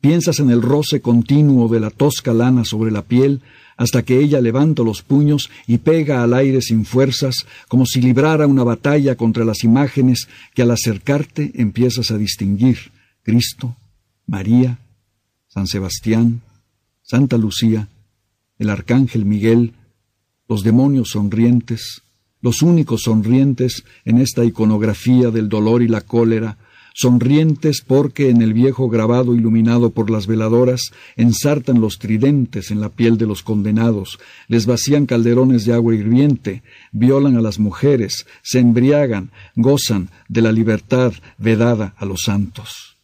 [0.00, 3.42] Piensas en el roce continuo de la tosca lana sobre la piel,
[3.76, 8.46] hasta que ella levanta los puños y pega al aire sin fuerzas, como si librara
[8.46, 12.92] una batalla contra las imágenes que al acercarte empiezas a distinguir.
[13.22, 13.76] Cristo,
[14.26, 14.78] María,
[15.48, 16.42] San Sebastián,
[17.02, 17.88] Santa Lucía,
[18.58, 19.74] el Arcángel Miguel,
[20.48, 22.02] los demonios sonrientes,
[22.40, 26.58] los únicos sonrientes en esta iconografía del dolor y la cólera,
[26.94, 32.88] sonrientes porque en el viejo grabado iluminado por las veladoras ensartan los tridentes en la
[32.88, 38.58] piel de los condenados, les vacían calderones de agua hirviente, violan a las mujeres, se
[38.58, 42.96] embriagan, gozan de la libertad vedada a los santos.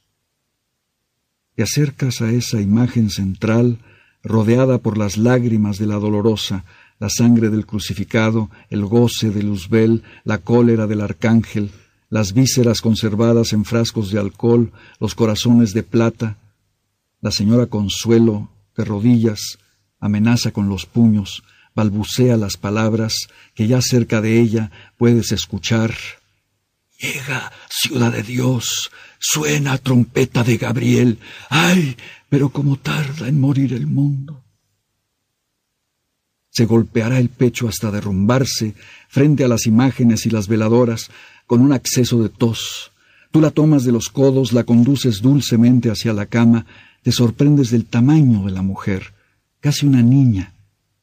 [1.54, 3.78] Te acercas a esa imagen central,
[4.22, 6.64] rodeada por las lágrimas de la dolorosa,
[6.98, 11.70] la sangre del crucificado, el goce de Luzbel, la cólera del arcángel,
[12.08, 16.36] las vísceras conservadas en frascos de alcohol, los corazones de plata.
[17.20, 19.58] La señora Consuelo, de rodillas,
[19.98, 21.42] amenaza con los puños,
[21.74, 25.94] balbucea las palabras que ya cerca de ella puedes escuchar.
[26.98, 31.18] Llega, ciudad de Dios, suena trompeta de Gabriel.
[31.50, 31.96] ¡Ay!
[32.28, 34.42] Pero cómo tarda en morir el mundo.
[36.50, 38.74] Se golpeará el pecho hasta derrumbarse
[39.08, 41.10] frente a las imágenes y las veladoras,
[41.46, 42.92] con un acceso de tos.
[43.30, 46.66] Tú la tomas de los codos, la conduces dulcemente hacia la cama,
[47.02, 49.14] te sorprendes del tamaño de la mujer,
[49.60, 50.54] casi una niña,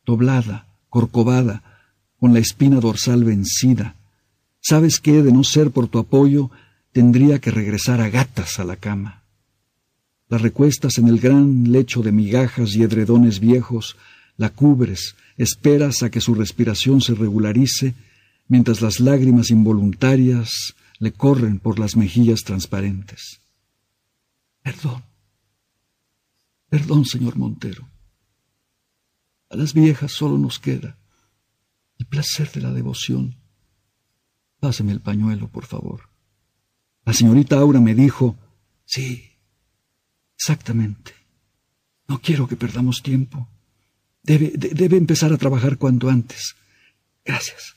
[0.06, 1.64] doblada, corcovada,
[2.20, 3.96] con la espina dorsal vencida.
[4.62, 6.50] Sabes que, de no ser por tu apoyo,
[6.92, 9.24] tendría que regresar a gatas a la cama.
[10.30, 13.98] La recuestas en el gran lecho de migajas y edredones viejos,
[14.38, 17.94] la cubres, esperas a que su respiración se regularice
[18.54, 23.42] mientras las lágrimas involuntarias le corren por las mejillas transparentes.
[24.62, 25.04] Perdón.
[26.70, 27.90] Perdón, señor Montero.
[29.50, 31.00] A las viejas solo nos queda
[31.98, 33.38] el placer de la devoción.
[34.60, 36.02] Páseme el pañuelo, por favor.
[37.06, 38.38] La señorita Aura me dijo,
[38.86, 39.32] Sí,
[40.38, 41.16] exactamente.
[42.08, 43.48] No quiero que perdamos tiempo.
[44.22, 46.56] Debe, debe empezar a trabajar cuanto antes.
[47.26, 47.74] Gracias.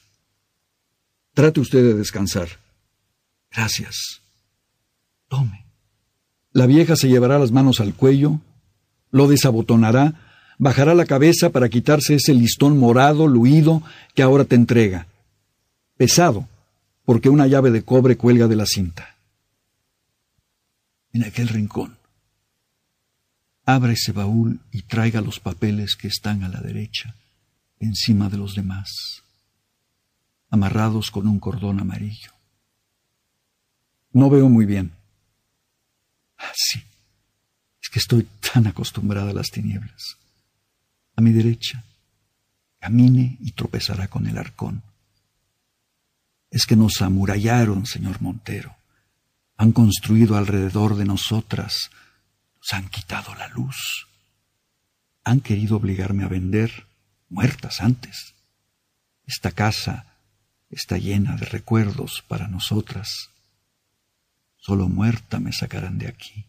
[1.37, 2.49] Trate usted de descansar.
[3.53, 4.23] Gracias.
[5.29, 5.67] Tome.
[6.53, 8.41] La vieja se llevará las manos al cuello,
[9.11, 10.15] lo desabotonará,
[10.57, 13.83] bajará la cabeza para quitarse ese listón morado, luido,
[14.15, 15.09] que ahora te entrega.
[15.99, 16.49] Pesado,
[17.05, 19.17] porque una llave de cobre cuelga de la cinta.
[21.13, 21.99] En aquel rincón.
[23.67, 27.15] Abra ese baúl y traiga los papeles que están a la derecha,
[27.79, 29.23] encima de los demás,
[30.51, 32.33] amarrados con un cordón amarillo.
[34.13, 34.93] No veo muy bien.
[36.39, 36.83] Ah, sí.
[37.83, 40.17] Es que estoy tan acostumbrada a las tinieblas.
[41.17, 41.85] A mi derecha,
[42.79, 44.83] camine y tropezará con el arcón.
[46.51, 48.75] Es que nos amurallaron, señor Montero.
[49.57, 51.91] Han construido alrededor de nosotras.
[52.57, 54.07] Nos han quitado la luz.
[55.25, 56.87] Han querido obligarme a vender,
[57.29, 58.35] muertas antes.
[59.27, 60.16] Esta casa
[60.71, 63.31] está llena de recuerdos para nosotras.
[64.57, 66.47] Solo muerta me sacarán de aquí.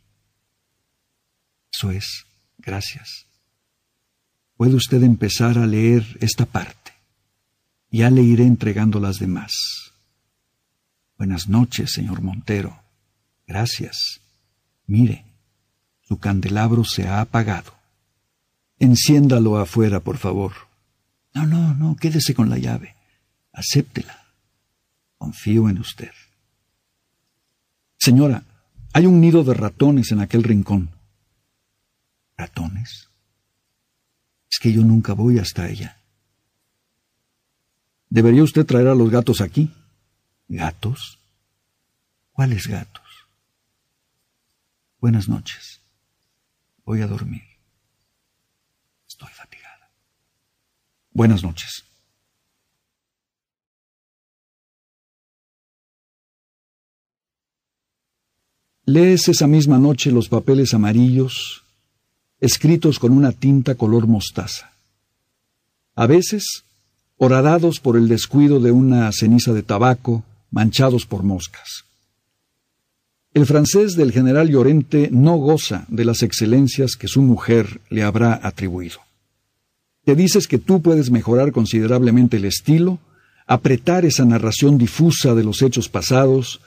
[1.71, 2.25] Eso es,
[2.57, 3.27] gracias.
[4.55, 6.93] Puede usted empezar a leer esta parte.
[7.91, 9.53] Ya le iré entregando las demás.
[11.17, 12.79] Buenas noches, señor Montero.
[13.45, 14.19] Gracias.
[14.87, 15.25] Mire,
[16.01, 17.73] su candelabro se ha apagado.
[18.79, 20.53] Enciéndalo afuera, por favor.
[21.33, 22.96] No, no, no, quédese con la llave.
[23.57, 24.23] Acéptela.
[25.17, 26.11] Confío en usted.
[27.97, 28.43] Señora,
[28.93, 30.91] hay un nido de ratones en aquel rincón.
[32.37, 33.09] ¿Ratones?
[34.51, 35.97] Es que yo nunca voy hasta ella.
[38.09, 39.73] ¿Debería usted traer a los gatos aquí?
[40.47, 41.17] ¿Gatos?
[42.33, 43.03] ¿Cuáles gatos?
[45.01, 45.81] Buenas noches.
[46.85, 47.43] Voy a dormir.
[49.07, 49.89] Estoy fatigada.
[51.11, 51.86] Buenas noches.
[58.89, 61.65] Lees esa misma noche los papeles amarillos,
[62.39, 64.71] escritos con una tinta color mostaza.
[65.93, 66.63] A veces,
[67.17, 71.83] horadados por el descuido de una ceniza de tabaco, manchados por moscas.
[73.33, 78.39] El francés del general Llorente no goza de las excelencias que su mujer le habrá
[78.41, 78.99] atribuido.
[80.05, 82.99] Te dices que tú puedes mejorar considerablemente el estilo,
[83.47, 86.61] apretar esa narración difusa de los hechos pasados,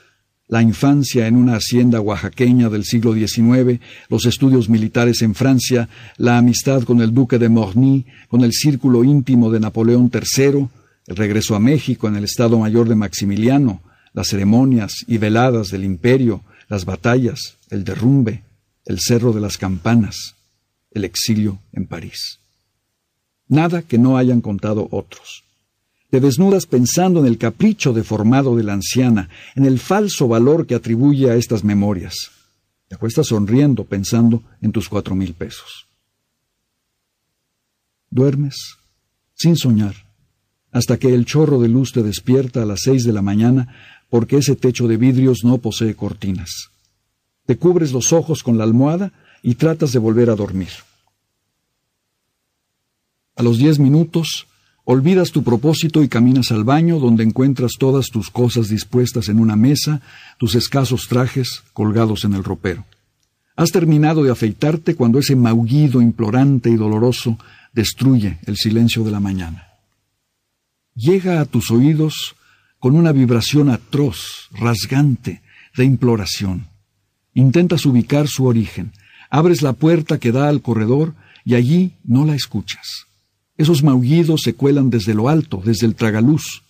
[0.51, 5.87] la infancia en una hacienda oaxaqueña del siglo XIX, los estudios militares en Francia,
[6.17, 10.67] la amistad con el duque de Morny, con el círculo íntimo de Napoleón III,
[11.07, 15.85] el regreso a México en el Estado Mayor de Maximiliano, las ceremonias y veladas del
[15.85, 18.43] imperio, las batallas, el derrumbe,
[18.83, 20.35] el cerro de las campanas,
[20.91, 22.39] el exilio en París.
[23.47, 25.45] Nada que no hayan contado otros.
[26.11, 30.75] Te desnudas pensando en el capricho deformado de la anciana, en el falso valor que
[30.75, 32.13] atribuye a estas memorias.
[32.89, 35.87] Te acuestas sonriendo pensando en tus cuatro mil pesos.
[38.09, 38.75] Duermes
[39.35, 39.95] sin soñar,
[40.73, 43.73] hasta que el chorro de luz te despierta a las seis de la mañana
[44.09, 46.71] porque ese techo de vidrios no posee cortinas.
[47.45, 50.71] Te cubres los ojos con la almohada y tratas de volver a dormir.
[53.37, 54.47] A los diez minutos
[54.93, 59.55] Olvidas tu propósito y caminas al baño donde encuentras todas tus cosas dispuestas en una
[59.55, 60.01] mesa,
[60.37, 62.83] tus escasos trajes colgados en el ropero.
[63.55, 67.37] Has terminado de afeitarte cuando ese maullido implorante y doloroso
[67.71, 69.69] destruye el silencio de la mañana.
[70.93, 72.35] Llega a tus oídos
[72.77, 75.41] con una vibración atroz, rasgante,
[75.77, 76.67] de imploración.
[77.33, 78.91] Intentas ubicar su origen,
[79.29, 81.13] abres la puerta que da al corredor
[81.45, 83.07] y allí no la escuchas.
[83.61, 86.63] Esos maullidos se cuelan desde lo alto, desde el tragaluz.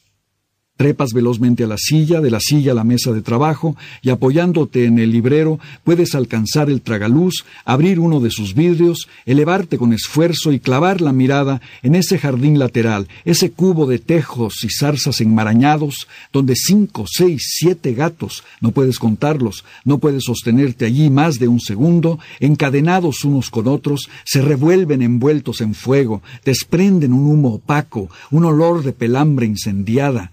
[0.82, 4.86] Trepas velozmente a la silla, de la silla a la mesa de trabajo, y apoyándote
[4.86, 10.52] en el librero puedes alcanzar el tragaluz, abrir uno de sus vidrios, elevarte con esfuerzo
[10.52, 16.08] y clavar la mirada en ese jardín lateral, ese cubo de tejos y zarzas enmarañados,
[16.34, 21.60] donde cinco, seis, siete gatos, no puedes contarlos, no puedes sostenerte allí más de un
[21.60, 28.46] segundo, encadenados unos con otros, se revuelven envueltos en fuego, desprenden un humo opaco, un
[28.46, 30.32] olor de pelambre incendiada,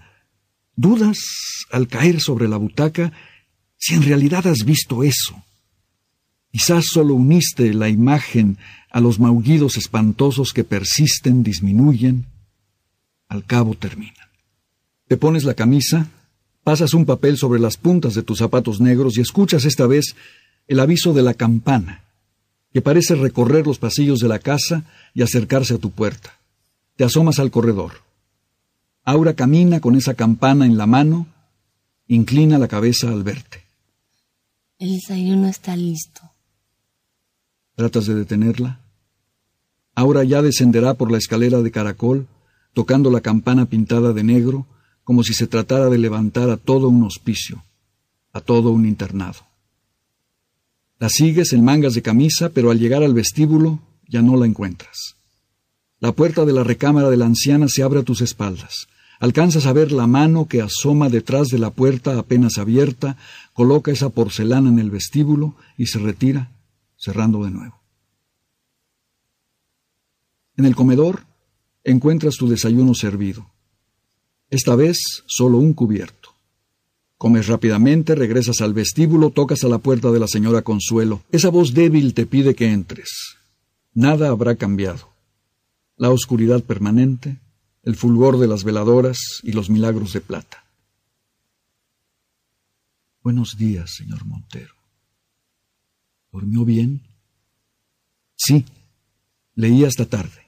[0.79, 1.17] Dudas
[1.71, 3.11] al caer sobre la butaca
[3.75, 5.43] si en realidad has visto eso.
[6.53, 8.57] Quizás solo uniste la imagen
[8.89, 12.27] a los maullidos espantosos que persisten, disminuyen,
[13.27, 14.29] al cabo terminan.
[15.09, 16.07] Te pones la camisa,
[16.63, 20.15] pasas un papel sobre las puntas de tus zapatos negros y escuchas esta vez
[20.69, 22.03] el aviso de la campana,
[22.71, 26.39] que parece recorrer los pasillos de la casa y acercarse a tu puerta.
[26.95, 28.08] Te asomas al corredor.
[29.11, 31.25] Aura camina con esa campana en la mano,
[32.05, 33.63] inclina la cabeza al verte.
[34.77, 36.21] El desayuno está listo.
[37.75, 38.81] ¿Tratas de detenerla?
[39.95, 42.27] Aura ya descenderá por la escalera de caracol,
[42.75, 44.67] tocando la campana pintada de negro,
[45.03, 47.63] como si se tratara de levantar a todo un hospicio,
[48.31, 49.39] a todo un internado.
[50.99, 55.15] La sigues en mangas de camisa, pero al llegar al vestíbulo ya no la encuentras.
[55.99, 58.87] La puerta de la recámara de la anciana se abre a tus espaldas.
[59.19, 63.17] Alcanzas a ver la mano que asoma detrás de la puerta apenas abierta,
[63.53, 66.51] coloca esa porcelana en el vestíbulo y se retira,
[66.95, 67.81] cerrando de nuevo.
[70.55, 71.25] En el comedor
[71.83, 73.49] encuentras tu desayuno servido.
[74.49, 74.97] Esta vez
[75.27, 76.29] solo un cubierto.
[77.17, 81.21] Comes rápidamente, regresas al vestíbulo, tocas a la puerta de la señora Consuelo.
[81.31, 83.09] Esa voz débil te pide que entres.
[83.93, 85.09] Nada habrá cambiado.
[85.97, 87.39] La oscuridad permanente,
[87.83, 90.63] el fulgor de las veladoras y los milagros de plata.
[93.23, 94.73] Buenos días, señor Montero.
[96.31, 97.01] ¿Durmió bien?
[98.35, 98.65] Sí,
[99.55, 100.47] leí hasta tarde.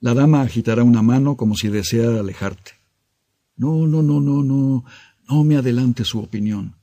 [0.00, 2.72] La dama agitará una mano como si deseara alejarte.
[3.56, 4.84] No, no, no, no, no,
[5.28, 6.74] no me adelante su opinión.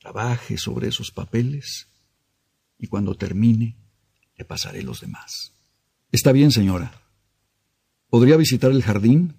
[0.00, 1.86] Trabaje sobre esos papeles
[2.78, 3.76] y cuando termine
[4.36, 5.52] le pasaré los demás.
[6.10, 7.03] Está bien, señora.
[8.14, 9.34] ¿Podría visitar el jardín?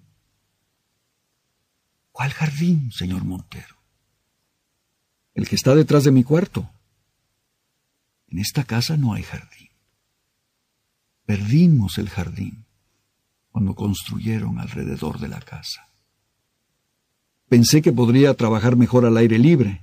[2.12, 3.74] ¿Cuál jardín, señor Montero?
[5.32, 6.68] El que está detrás de mi cuarto.
[8.28, 9.70] En esta casa no hay jardín.
[11.24, 12.66] Perdimos el jardín
[13.50, 15.88] cuando construyeron alrededor de la casa.
[17.48, 19.80] Pensé que podría trabajar mejor al aire libre.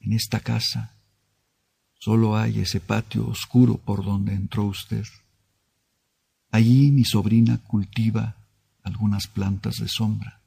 [0.00, 0.96] En esta casa
[2.00, 5.04] solo hay ese patio oscuro por donde entró usted.
[6.54, 8.36] Allí mi sobrina cultiva
[8.84, 10.40] algunas plantas de sombra.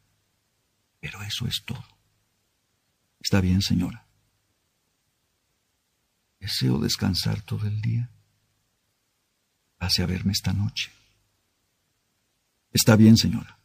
[1.02, 1.84] Pero eso es todo.
[3.20, 4.06] Está bien, señora.
[6.40, 8.10] Deseo descansar todo el día.
[9.78, 10.94] Pase a verme esta noche.
[12.72, 13.60] Está bien, señora.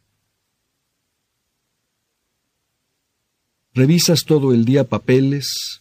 [3.72, 5.80] Revisas todo el día papeles,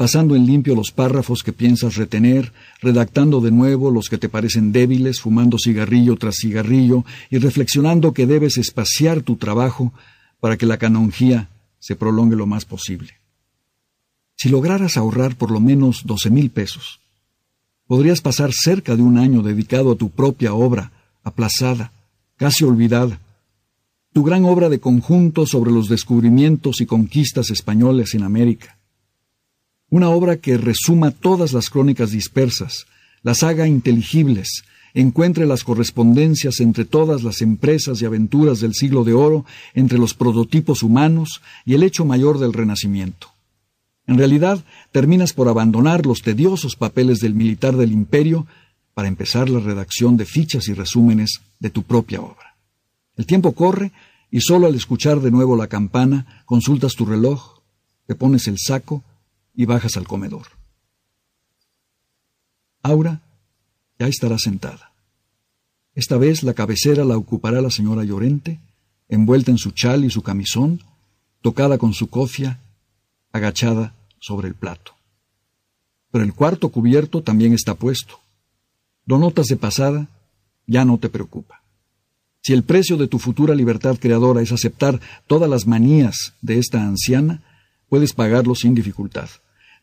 [0.00, 4.72] pasando en limpio los párrafos que piensas retener, redactando de nuevo los que te parecen
[4.72, 9.92] débiles, fumando cigarrillo tras cigarrillo y reflexionando que debes espaciar tu trabajo
[10.40, 13.10] para que la canonjía se prolongue lo más posible.
[14.36, 17.00] Si lograras ahorrar por lo menos doce mil pesos,
[17.86, 20.92] podrías pasar cerca de un año dedicado a tu propia obra,
[21.24, 21.92] aplazada,
[22.38, 23.20] casi olvidada,
[24.14, 28.79] tu gran obra de conjunto sobre los descubrimientos y conquistas españoles en América.
[29.90, 32.86] Una obra que resuma todas las crónicas dispersas,
[33.22, 34.62] las haga inteligibles,
[34.94, 40.14] encuentre las correspondencias entre todas las empresas y aventuras del siglo de oro, entre los
[40.14, 43.28] prototipos humanos y el hecho mayor del Renacimiento.
[44.06, 48.46] En realidad, terminas por abandonar los tediosos papeles del militar del imperio
[48.94, 52.56] para empezar la redacción de fichas y resúmenes de tu propia obra.
[53.16, 53.92] El tiempo corre
[54.30, 57.60] y solo al escuchar de nuevo la campana consultas tu reloj,
[58.06, 59.04] te pones el saco
[59.60, 60.46] y bajas al comedor.
[62.82, 63.20] Aura
[63.98, 64.94] ya estará sentada.
[65.94, 68.58] Esta vez la cabecera la ocupará la señora Llorente,
[69.10, 70.80] envuelta en su chal y su camisón,
[71.42, 72.58] tocada con su cofia,
[73.32, 74.94] agachada sobre el plato.
[76.10, 78.18] Pero el cuarto cubierto también está puesto.
[79.04, 80.08] Lo notas de pasada,
[80.66, 81.60] ya no te preocupa.
[82.40, 86.82] Si el precio de tu futura libertad creadora es aceptar todas las manías de esta
[86.82, 87.42] anciana,
[87.90, 89.28] puedes pagarlo sin dificultad.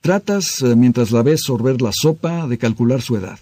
[0.07, 3.39] Tratas, eh, mientras la ves sorber la sopa, de calcular su edad.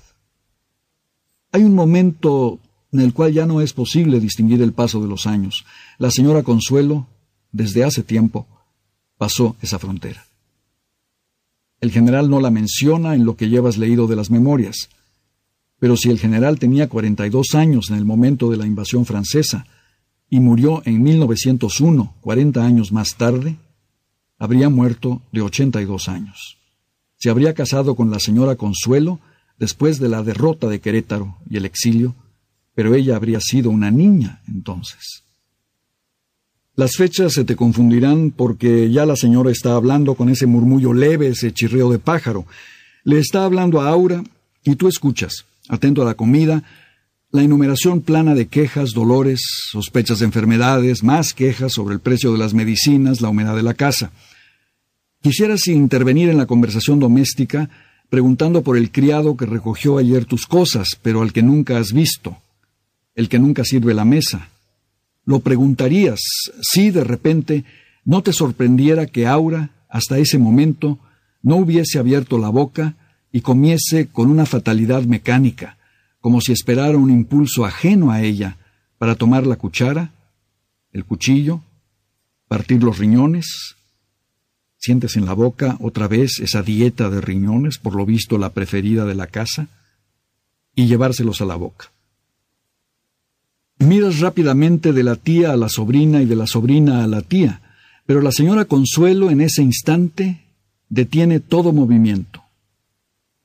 [1.51, 2.57] Hay un momento
[2.91, 5.63] en el cual ya no es posible distinguir el paso de los años.
[5.99, 7.05] La señora Consuelo,
[7.51, 8.47] desde hace tiempo,
[9.19, 10.25] pasó esa frontera.
[11.81, 14.89] El general no la menciona en lo que llevas leído de las memorias.
[15.77, 19.67] Pero si el general tenía 42 años en el momento de la invasión francesa
[20.31, 23.55] y murió en 1901, 40 años más tarde,
[24.37, 26.57] habría muerto de 82 años.
[27.17, 29.19] Se habría casado con la señora Consuelo
[29.57, 32.15] después de la derrota de Querétaro y el exilio,
[32.73, 35.23] pero ella habría sido una niña entonces.
[36.75, 41.29] Las fechas se te confundirán porque ya la señora está hablando con ese murmullo leve,
[41.29, 42.45] ese chirreo de pájaro.
[43.05, 44.23] Le está hablando a Aura
[44.63, 46.63] y tú escuchas atento a la comida,
[47.35, 52.37] la enumeración plana de quejas, dolores, sospechas de enfermedades, más quejas sobre el precio de
[52.37, 54.11] las medicinas, la humedad de la casa.
[55.21, 57.69] Quisieras intervenir en la conversación doméstica
[58.09, 62.37] preguntando por el criado que recogió ayer tus cosas, pero al que nunca has visto,
[63.15, 64.47] el que nunca sirve la mesa.
[65.25, 66.21] Lo preguntarías
[66.61, 67.65] si de repente
[68.05, 70.99] no te sorprendiera que Aura, hasta ese momento,
[71.41, 72.95] no hubiese abierto la boca
[73.31, 75.77] y comiese con una fatalidad mecánica,
[76.25, 78.57] como si esperara un impulso ajeno a ella
[78.97, 80.11] para tomar la cuchara,
[80.91, 81.61] el cuchillo,
[82.47, 83.75] partir los riñones.
[84.75, 89.05] Sientes en la boca otra vez esa dieta de riñones, por lo visto la preferida
[89.05, 89.67] de la casa,
[90.73, 91.91] y llevárselos a la boca.
[93.77, 97.61] Miras rápidamente de la tía a la sobrina y de la sobrina a la tía,
[98.07, 100.41] pero la señora Consuelo en ese instante
[100.89, 102.41] detiene todo movimiento.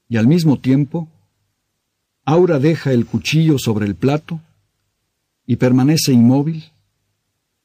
[0.09, 1.11] Y al mismo tiempo,
[2.25, 4.41] Aura deja el cuchillo sobre el plato
[5.47, 6.71] y permanece inmóvil,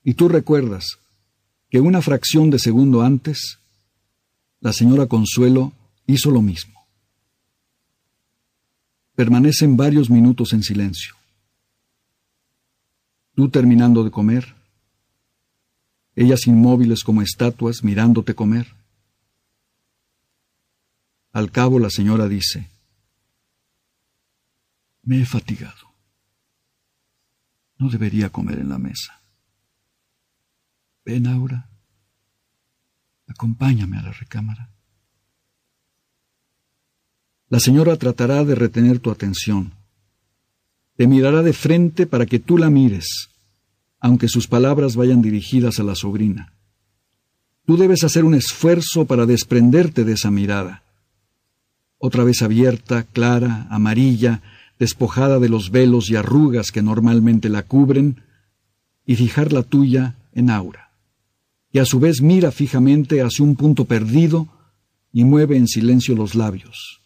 [0.04, 0.98] y tú recuerdas
[1.70, 3.60] que una fracción de segundo antes,
[4.60, 5.74] la señora Consuelo
[6.08, 6.74] hizo lo mismo.
[9.16, 11.16] Permanecen varios minutos en silencio.
[13.34, 14.56] Tú terminando de comer,
[16.16, 18.68] ellas inmóviles como estatuas mirándote comer.
[21.34, 22.70] Al cabo la señora dice,
[25.06, 25.94] me he fatigado.
[27.78, 29.22] No debería comer en la mesa.
[31.06, 31.70] Ven, Aura.
[33.28, 34.70] Acompáñame a la recámara.
[37.50, 39.74] La señora tratará de retener tu atención.
[40.96, 43.30] Te mirará de frente para que tú la mires
[44.06, 46.54] aunque sus palabras vayan dirigidas a la sobrina.
[47.66, 50.84] Tú debes hacer un esfuerzo para desprenderte de esa mirada.
[51.98, 54.44] Otra vez abierta, clara, amarilla,
[54.80, 58.22] despojada de los velos y arrugas que normalmente la cubren,
[59.06, 60.92] y fijar la tuya en Aura,
[61.72, 64.48] y a su vez mira fijamente hacia un punto perdido
[65.14, 67.02] y mueve en silencio los labios.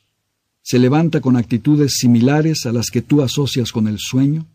[0.61, 4.45] Se levanta con actitudes similares a las que tú asocias con el sueño,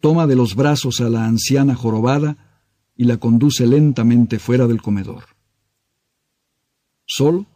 [0.00, 2.36] toma de los brazos a la anciana jorobada
[2.96, 5.24] y la conduce lentamente fuera del comedor.
[7.06, 7.46] Solo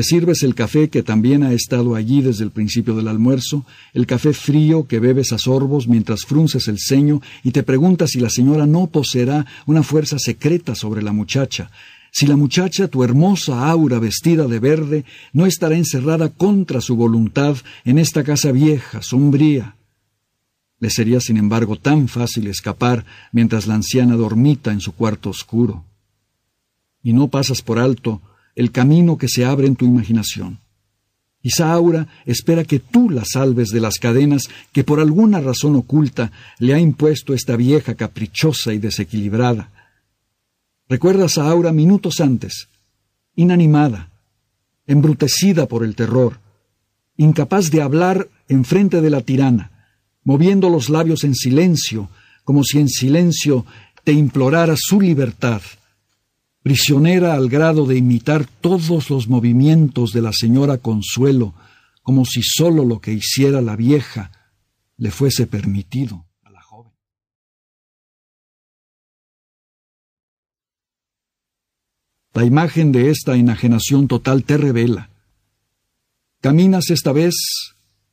[0.00, 4.06] te sirves el café que también ha estado allí desde el principio del almuerzo, el
[4.06, 8.30] café frío que bebes a sorbos mientras frunces el ceño y te preguntas si la
[8.30, 11.70] señora no poseerá una fuerza secreta sobre la muchacha,
[12.10, 17.58] si la muchacha, tu hermosa aura vestida de verde, no estará encerrada contra su voluntad
[17.84, 19.76] en esta casa vieja, sombría,
[20.78, 25.84] le sería, sin embargo, tan fácil escapar mientras la anciana dormita en su cuarto oscuro.
[27.02, 28.22] Y no pasas por alto
[28.60, 30.58] el camino que se abre en tu imaginación.
[31.42, 31.80] Quizá
[32.26, 36.78] espera que tú la salves de las cadenas que por alguna razón oculta le ha
[36.78, 39.70] impuesto esta vieja caprichosa y desequilibrada.
[40.90, 42.68] Recuerdas a Aura minutos antes,
[43.34, 44.10] inanimada,
[44.86, 46.38] embrutecida por el terror,
[47.16, 49.70] incapaz de hablar en frente de la tirana,
[50.22, 52.10] moviendo los labios en silencio,
[52.44, 53.64] como si en silencio
[54.04, 55.62] te implorara su libertad,
[56.62, 61.54] prisionera al grado de imitar todos los movimientos de la señora Consuelo,
[62.02, 64.32] como si sólo lo que hiciera la vieja
[64.96, 66.92] le fuese permitido a la joven.
[72.34, 75.08] La imagen de esta enajenación total te revela.
[76.40, 77.34] Caminas esta vez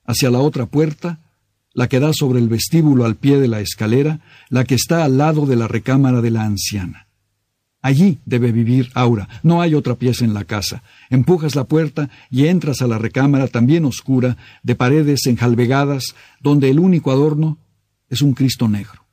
[0.05, 1.19] hacia la otra puerta,
[1.73, 5.17] la que da sobre el vestíbulo al pie de la escalera, la que está al
[5.17, 7.06] lado de la recámara de la anciana.
[7.87, 10.83] Allí debe vivir Aura, no hay otra pieza en la casa.
[11.09, 16.79] Empujas la puerta y entras a la recámara también oscura, de paredes enjalbegadas, donde el
[16.79, 17.57] único adorno
[18.09, 19.05] es un Cristo negro.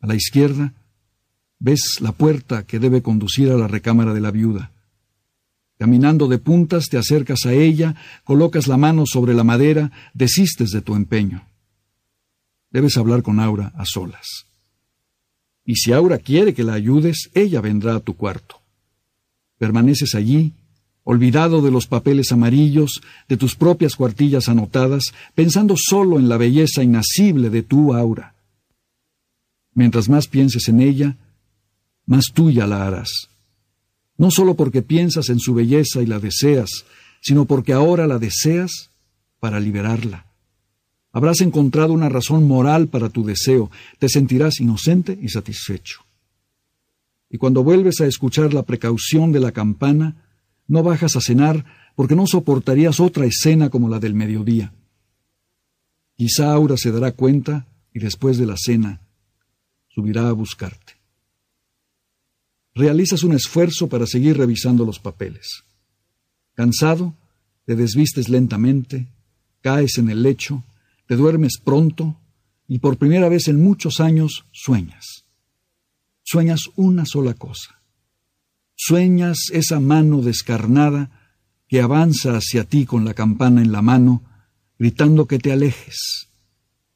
[0.00, 0.72] A la izquierda
[1.60, 4.72] ves la puerta que debe conducir a la recámara de la viuda.
[5.78, 10.80] Caminando de puntas te acercas a ella, colocas la mano sobre la madera, desistes de
[10.80, 11.46] tu empeño.
[12.72, 14.49] Debes hablar con Aura a solas.
[15.70, 18.56] Y si Aura quiere que la ayudes, ella vendrá a tu cuarto.
[19.58, 20.52] Permaneces allí,
[21.04, 25.04] olvidado de los papeles amarillos, de tus propias cuartillas anotadas,
[25.34, 28.34] pensando solo en la belleza inacible de tu Aura.
[29.74, 31.16] Mientras más pienses en ella,
[32.06, 33.30] más tuya la harás
[34.20, 36.68] no solo porque piensas en su belleza y la deseas,
[37.22, 38.90] sino porque ahora la deseas
[39.38, 40.26] para liberarla.
[41.12, 46.04] Habrás encontrado una razón moral para tu deseo, te sentirás inocente y satisfecho.
[47.28, 50.24] Y cuando vuelves a escuchar la precaución de la campana,
[50.66, 51.64] no bajas a cenar
[51.96, 54.72] porque no soportarías otra escena como la del mediodía.
[56.16, 59.00] Quizá Aura se dará cuenta y después de la cena
[59.88, 60.94] subirá a buscarte.
[62.72, 65.64] realizas un esfuerzo para seguir revisando los papeles.
[66.54, 67.14] Cansado,
[67.66, 69.08] te desvistes lentamente,
[69.60, 70.62] caes en el lecho,
[71.10, 72.20] te duermes pronto
[72.68, 75.24] y por primera vez en muchos años sueñas.
[76.22, 77.82] Sueñas una sola cosa.
[78.76, 81.10] Sueñas esa mano descarnada
[81.66, 84.22] que avanza hacia ti con la campana en la mano,
[84.78, 86.28] gritando que te alejes,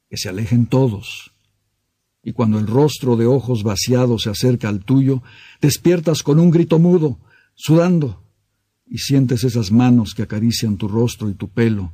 [0.09, 1.33] que se alejen todos.
[2.23, 5.23] Y cuando el rostro de ojos vaciados se acerca al tuyo,
[5.59, 7.19] despiertas con un grito mudo,
[7.53, 8.23] sudando,
[8.87, 11.91] y sientes esas manos que acarician tu rostro y tu pelo,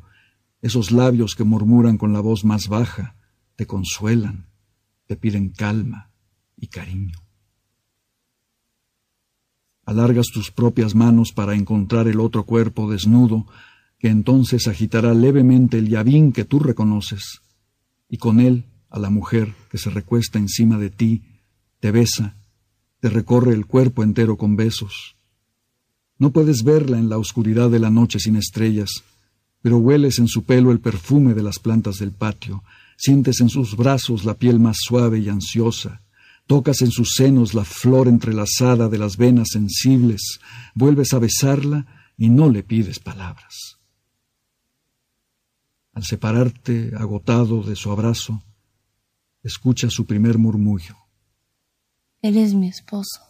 [0.61, 3.15] esos labios que murmuran con la voz más baja,
[3.55, 4.47] te consuelan,
[5.07, 6.11] te piden calma
[6.55, 7.19] y cariño.
[9.85, 13.47] Alargas tus propias manos para encontrar el otro cuerpo desnudo,
[13.97, 17.41] que entonces agitará levemente el llavín que tú reconoces,
[18.07, 21.23] y con él a la mujer que se recuesta encima de ti,
[21.79, 22.35] te besa,
[22.99, 25.15] te recorre el cuerpo entero con besos.
[26.17, 29.03] No puedes verla en la oscuridad de la noche sin estrellas,
[29.61, 32.63] pero hueles en su pelo el perfume de las plantas del patio,
[32.97, 36.01] sientes en sus brazos la piel más suave y ansiosa,
[36.47, 40.39] tocas en sus senos la flor entrelazada de las venas sensibles,
[40.75, 41.85] vuelves a besarla
[42.17, 43.77] y no le pides palabras.
[45.93, 48.43] Al separarte, agotado de su abrazo,
[49.43, 50.95] escucha su primer murmullo.
[52.21, 53.21] Eres mi esposo.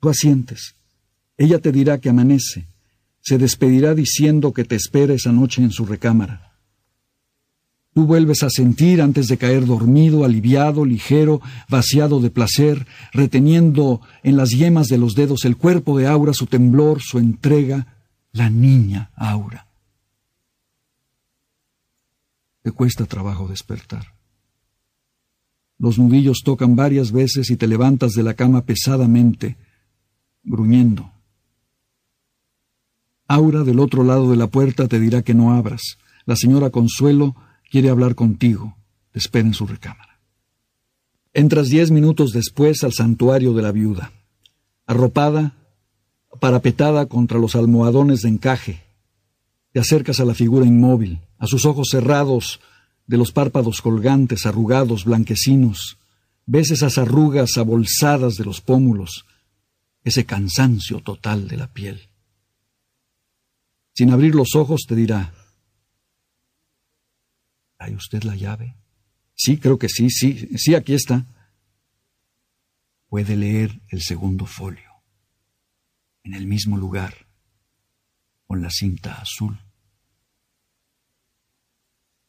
[0.00, 0.74] Tú asientes.
[1.36, 2.66] Ella te dirá que amanece.
[3.22, 6.52] Se despedirá diciendo que te espera esa noche en su recámara.
[7.94, 14.36] Tú vuelves a sentir antes de caer dormido, aliviado, ligero, vaciado de placer, reteniendo en
[14.36, 17.98] las yemas de los dedos el cuerpo de Aura, su temblor, su entrega,
[18.32, 19.68] la niña Aura.
[22.62, 24.14] Te cuesta trabajo despertar.
[25.78, 29.58] Los nudillos tocan varias veces y te levantas de la cama pesadamente,
[30.44, 31.12] gruñendo.
[33.32, 35.96] Aura del otro lado de la puerta te dirá que no abras.
[36.26, 37.34] La señora Consuelo
[37.70, 38.76] quiere hablar contigo.
[39.10, 40.20] Te espera en su recámara.
[41.32, 44.12] Entras diez minutos después al santuario de la viuda.
[44.86, 45.54] Arropada,
[46.40, 48.82] parapetada contra los almohadones de encaje.
[49.72, 52.60] Te acercas a la figura inmóvil, a sus ojos cerrados,
[53.06, 55.96] de los párpados colgantes, arrugados, blanquecinos,
[56.44, 59.24] ves esas arrugas abolsadas de los pómulos,
[60.04, 62.11] ese cansancio total de la piel.
[63.94, 65.32] Sin abrir los ojos te dirá,
[67.78, 68.76] ¿hay usted la llave?
[69.34, 71.26] Sí, creo que sí, sí, sí, aquí está.
[73.08, 74.90] Puede leer el segundo folio,
[76.22, 77.26] en el mismo lugar,
[78.46, 79.58] con la cinta azul.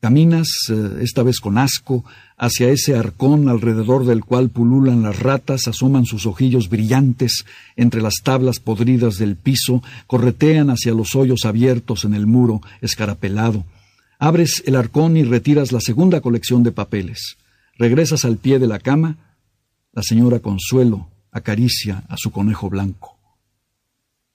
[0.03, 2.03] Caminas, eh, esta vez con asco,
[2.37, 7.45] hacia ese arcón alrededor del cual pululan las ratas, asoman sus ojillos brillantes
[7.77, 13.63] entre las tablas podridas del piso, corretean hacia los hoyos abiertos en el muro escarapelado.
[14.19, 17.37] Abres el arcón y retiras la segunda colección de papeles.
[17.77, 19.15] Regresas al pie de la cama.
[19.93, 23.17] La señora Consuelo acaricia a su conejo blanco.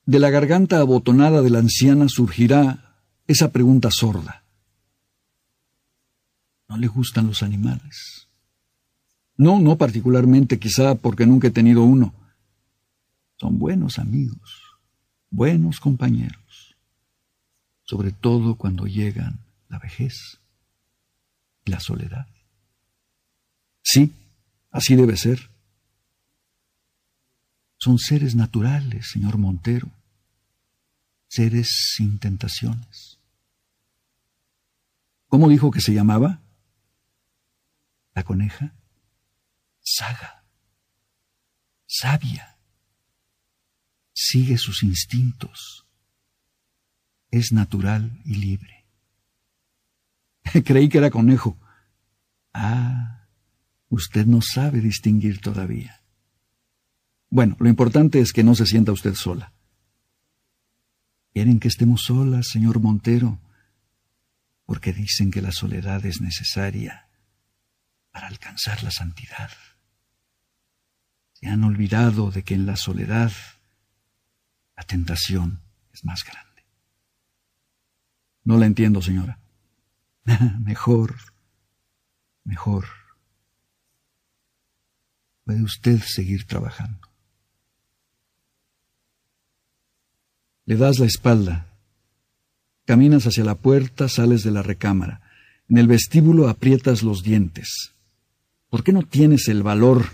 [0.06, 2.94] De la garganta abotonada de la anciana surgirá
[3.26, 4.47] esa pregunta sorda.
[6.68, 8.28] No le gustan los animales.
[9.36, 12.12] No, no particularmente, quizá porque nunca he tenido uno.
[13.36, 14.62] Son buenos amigos,
[15.30, 16.76] buenos compañeros,
[17.84, 19.38] sobre todo cuando llegan
[19.68, 20.40] la vejez
[21.64, 22.26] y la soledad.
[23.80, 24.12] Sí,
[24.72, 25.50] así debe ser.
[27.78, 29.88] Son seres naturales, señor Montero,
[31.28, 33.20] seres sin tentaciones.
[35.28, 36.40] ¿Cómo dijo que se llamaba?
[38.18, 38.74] La coneja,
[39.78, 40.44] saga,
[41.86, 42.58] sabia,
[44.12, 45.86] sigue sus instintos,
[47.30, 48.86] es natural y libre.
[50.64, 51.60] Creí que era conejo.
[52.52, 53.28] Ah,
[53.88, 56.02] usted no sabe distinguir todavía.
[57.30, 59.52] Bueno, lo importante es que no se sienta usted sola.
[61.32, 63.38] ¿Quieren que estemos solas, señor Montero?
[64.66, 67.07] Porque dicen que la soledad es necesaria
[68.11, 69.50] para alcanzar la santidad.
[71.34, 73.32] Se han olvidado de que en la soledad
[74.76, 75.61] la tentación
[75.92, 76.64] es más grande.
[78.44, 79.38] No la entiendo, señora.
[80.61, 81.16] mejor,
[82.44, 82.86] mejor.
[85.44, 87.09] Puede usted seguir trabajando.
[90.64, 91.66] Le das la espalda.
[92.84, 95.22] Caminas hacia la puerta, sales de la recámara.
[95.68, 97.94] En el vestíbulo aprietas los dientes.
[98.70, 100.06] ¿Por qué no tienes el valor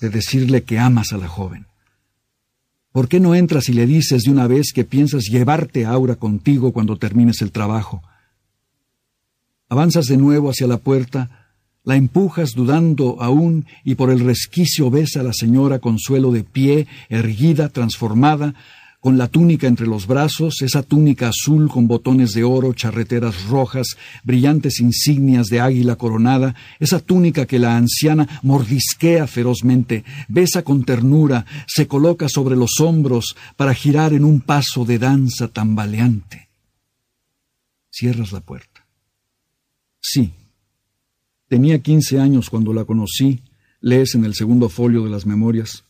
[0.00, 1.66] de decirle que amas a la joven?
[2.92, 6.16] ¿Por qué no entras y le dices de una vez que piensas llevarte a Aura
[6.16, 8.02] contigo cuando termines el trabajo?
[9.68, 11.52] Avanzas de nuevo hacia la puerta,
[11.84, 16.86] la empujas dudando aún y por el resquicio ves a la señora Consuelo de pie,
[17.10, 18.54] erguida, transformada,
[19.00, 23.96] con la túnica entre los brazos, esa túnica azul con botones de oro, charreteras rojas,
[24.24, 31.46] brillantes insignias de águila coronada, esa túnica que la anciana mordisquea ferozmente, besa con ternura,
[31.66, 36.48] se coloca sobre los hombros para girar en un paso de danza tambaleante.
[37.90, 38.86] Cierras la puerta.
[40.00, 40.32] Sí.
[41.48, 43.42] Tenía quince años cuando la conocí,
[43.80, 45.84] lees en el segundo folio de las memorias.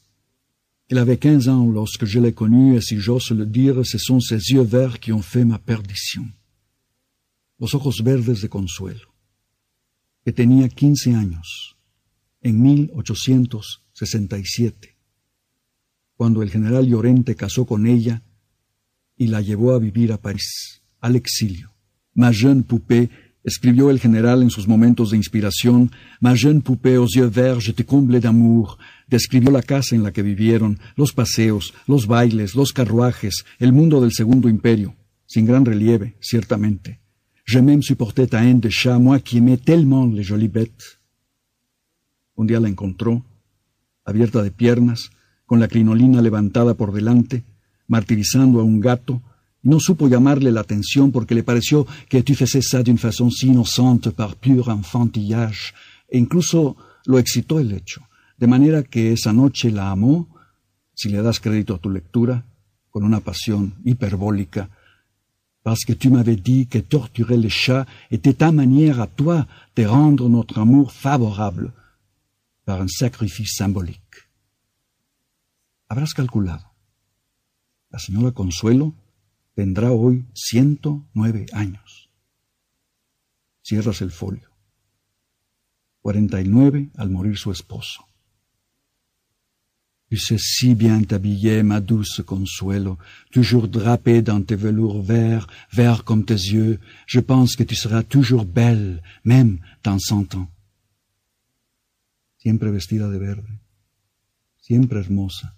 [0.88, 4.20] Elle avait quinze ans lorsque je l'ai connue, et si j'ose le dire, ce sont
[4.20, 6.26] ses yeux verts qui ont fait ma perdición.
[7.60, 9.12] Los ojos verdes de Consuelo,
[10.24, 11.76] que tenía quince años,
[12.42, 14.96] en 1867,
[16.16, 18.22] cuando el general Llorente casó con ella
[19.16, 21.72] y la llevó a vivir a París, al exilio.
[22.14, 23.10] Ma jeune poupée
[23.48, 25.90] escribió el general en sus momentos de inspiración,
[26.20, 28.78] Ma jeune poupée aux yeux verts, je te comble d'amour,
[29.08, 34.00] describió la casa en la que vivieron, los paseos, los bailes, los carruajes, el mundo
[34.00, 34.94] del Segundo Imperio,
[35.26, 37.00] sin gran relieve, ciertamente.
[37.44, 41.00] Je même supporté ta haine de chat, moi qui aimais tellement les jolies bêtes.
[42.36, 43.24] Un día la encontró,
[44.04, 45.10] abierta de piernas,
[45.46, 47.44] con la crinolina levantada por delante,
[47.86, 49.22] martirizando a un gato,
[49.68, 53.46] no supo llamarle la atención porque le pareció que tu faisais ça d'une façon si
[53.48, 55.74] innocente par pur enfantillage,
[56.08, 58.02] e incluso lo excitó el hecho
[58.38, 60.28] de manera que esa noche la amó,
[60.94, 62.44] si le das crédito a tu lectura,
[62.90, 64.70] con una pasión hiperbólica,
[65.62, 69.46] parce que tu m'avais dit que torturer les chats était ta manière à toi
[69.76, 71.72] de rendre notre amour favorable
[72.64, 74.28] par un sacrifice symbolique.
[75.88, 76.64] Habrás calculado.
[77.90, 78.94] La señora Consuelo
[79.58, 82.08] tendrá hoy ciento nueve años.
[83.60, 84.48] Cierras el folio.
[86.00, 88.06] Cuarenta y nueve al morir su esposo.
[90.08, 93.00] Tu sais si bien t'habiller, ma douce consuelo,
[93.32, 96.78] toujours drapée dans tes velours verts, verts comme tes yeux,
[97.08, 100.48] je pense que tu seras toujours belle, même dans cent ans.
[102.36, 103.58] Siempre vestida de verde,
[104.56, 105.56] siempre hermosa,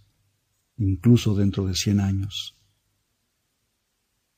[0.79, 2.57] incluso dentro de cien años.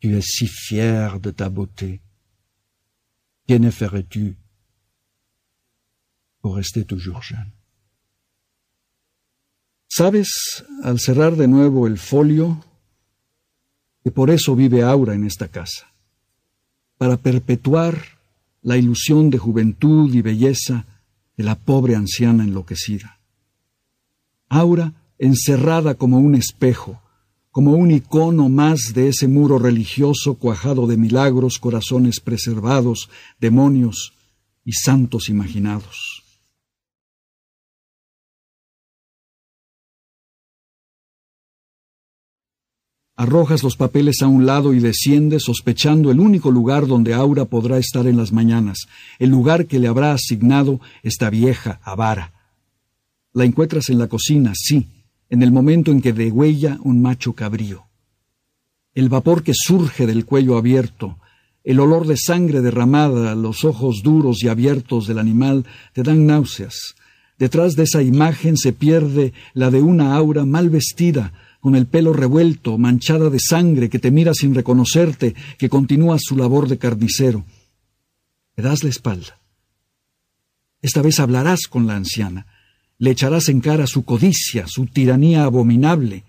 [0.02, 2.00] Tu es si fière de ta beauté.
[3.48, 4.36] Ne ferais-tu
[6.40, 7.52] pour rester toujours jeune?
[9.86, 12.64] Sabes, al cerrar de nuevo el folio,
[14.02, 15.92] que por eso vive Aura en esta casa,
[16.96, 18.02] para perpetuar
[18.62, 20.84] la ilusión de juventud y belleza
[21.36, 23.20] de la pobre anciana enloquecida.
[24.48, 27.01] Aura encerrada como un espejo,
[27.52, 34.14] como un icono más de ese muro religioso cuajado de milagros, corazones preservados, demonios
[34.64, 36.22] y santos imaginados.
[43.14, 47.76] Arrojas los papeles a un lado y desciendes sospechando el único lugar donde Aura podrá
[47.76, 48.86] estar en las mañanas,
[49.18, 52.32] el lugar que le habrá asignado esta vieja avara.
[53.34, 55.01] La encuentras en la cocina, sí,
[55.32, 57.86] en el momento en que degüella un macho cabrío.
[58.92, 61.16] El vapor que surge del cuello abierto,
[61.64, 65.64] el olor de sangre derramada, los ojos duros y abiertos del animal
[65.94, 66.96] te dan náuseas.
[67.38, 72.12] Detrás de esa imagen se pierde la de una aura mal vestida, con el pelo
[72.12, 77.46] revuelto, manchada de sangre, que te mira sin reconocerte, que continúa su labor de carnicero.
[78.54, 79.40] Le das la espalda.
[80.82, 82.46] Esta vez hablarás con la anciana,
[83.02, 86.22] le echarás en cara su codicia, su tiranía abominable,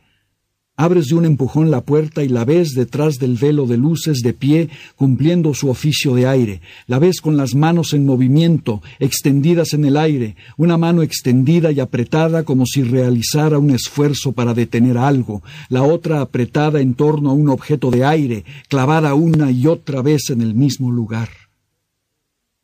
[0.76, 4.34] Abres de un empujón la puerta y la ves detrás del velo de luces de
[4.34, 6.62] pie, cumpliendo su oficio de aire.
[6.88, 11.80] La ves con las manos en movimiento, extendidas en el aire, una mano extendida y
[11.80, 17.34] apretada como si realizara un esfuerzo para detener algo, la otra apretada en torno a
[17.34, 21.30] un objeto de aire, clavada una y otra vez en el mismo lugar.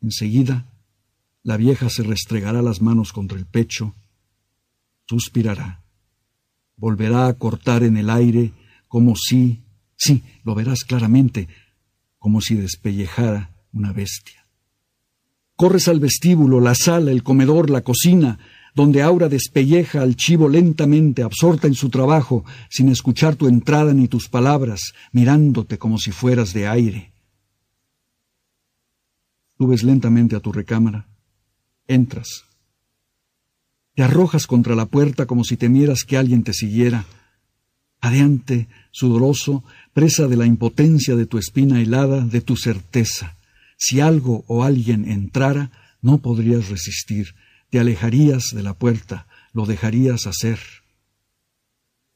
[0.02, 0.66] Enseguida,
[1.44, 3.94] la vieja se restregará las manos contra el pecho,
[5.10, 5.80] suspirará
[6.80, 8.52] volverá a cortar en el aire
[8.88, 9.62] como si,
[9.96, 11.46] sí, lo verás claramente,
[12.18, 14.46] como si despellejara una bestia.
[15.54, 18.38] Corres al vestíbulo, la sala, el comedor, la cocina,
[18.74, 24.08] donde Aura despelleja al chivo lentamente, absorta en su trabajo, sin escuchar tu entrada ni
[24.08, 27.12] tus palabras, mirándote como si fueras de aire.
[29.58, 31.06] Subes lentamente a tu recámara,
[31.86, 32.44] entras,
[34.00, 37.04] Te arrojas contra la puerta como si temieras que alguien te siguiera.
[38.00, 43.36] Adeante, sudoroso, presa de la impotencia de tu espina helada, de tu certeza.
[43.76, 45.70] Si algo o alguien entrara,
[46.00, 47.34] no podrías resistir,
[47.68, 50.60] te alejarías de la puerta, lo dejarías hacer.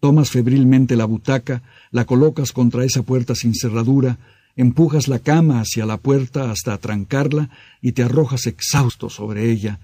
[0.00, 4.16] Tomas febrilmente la butaca, la colocas contra esa puerta sin cerradura,
[4.56, 7.50] empujas la cama hacia la puerta hasta atrancarla
[7.82, 9.80] y te arrojas exhausto sobre ella,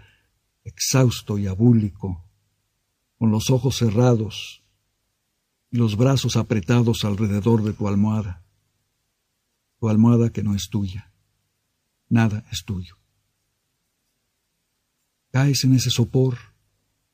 [0.64, 2.24] exhausto y abúlico,
[3.18, 4.62] con los ojos cerrados
[5.70, 8.42] y los brazos apretados alrededor de tu almohada,
[9.78, 11.12] tu almohada que no es tuya,
[12.08, 12.96] nada es tuyo.
[15.32, 16.38] Caes en ese sopor,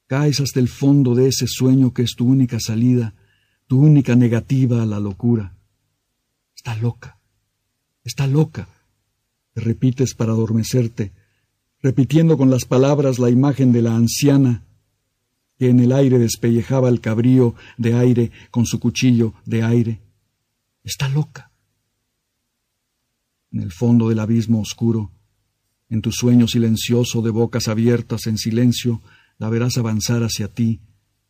[0.06, 3.14] caes hasta el fondo de ese sueño que es tu única salida,
[3.66, 5.56] tu única negativa a la locura.
[6.54, 7.20] Está loca,
[8.04, 8.68] está loca.
[9.52, 11.12] Te repites para adormecerte,
[11.82, 14.64] repitiendo con las palabras la imagen de la anciana
[15.58, 20.02] que en el aire despellejaba el cabrío de aire con su cuchillo de aire.
[20.84, 21.50] Está loca.
[23.50, 25.12] En el fondo del abismo oscuro,
[25.88, 29.02] en tu sueño silencioso de bocas abiertas en silencio,
[29.38, 30.80] la verás avanzar hacia ti.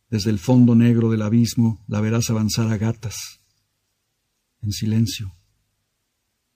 [0.09, 3.15] Desde el fondo negro del abismo la verás avanzar a gatas.
[4.61, 5.33] En silencio,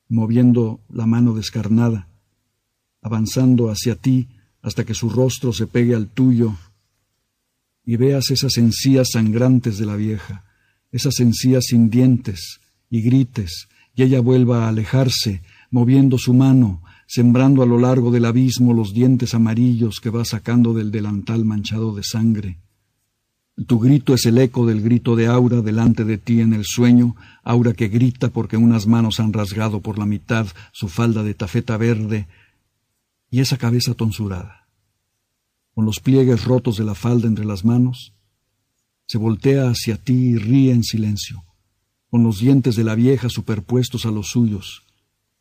[0.10, 2.10] moviendo la mano descarnada,
[3.02, 4.28] avanzando hacia ti
[4.62, 6.56] hasta que su rostro se pegue al tuyo
[7.84, 10.46] y veas esas encías sangrantes de la vieja,
[10.92, 15.42] esas encías sin dientes, y grites, y ella vuelva a alejarse,
[15.72, 20.74] moviendo su mano, sembrando a lo largo del abismo los dientes amarillos que va sacando
[20.74, 22.60] del delantal manchado de sangre.
[23.68, 27.16] Tu grito es el eco del grito de Aura delante de ti en el sueño,
[27.44, 31.78] Aura que grita porque unas manos han rasgado por la mitad su falda de tafeta
[31.78, 32.28] verde
[33.32, 34.68] y esa cabeza tonsurada,
[35.74, 38.14] con los pliegues rotos de la falda entre las manos,
[39.08, 41.44] se voltea hacia ti y ríe en silencio,
[42.10, 44.84] con los dientes de la vieja superpuestos a los suyos,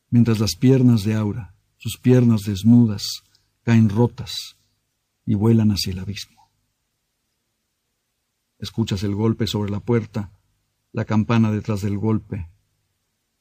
[0.09, 3.25] mientras las piernas de Aura, sus piernas desnudas
[3.63, 4.57] caen rotas
[5.27, 6.51] y vuelan hacia el abismo.
[8.59, 10.31] Escuchas el golpe sobre la puerta,
[10.93, 12.51] la campana detrás del golpe,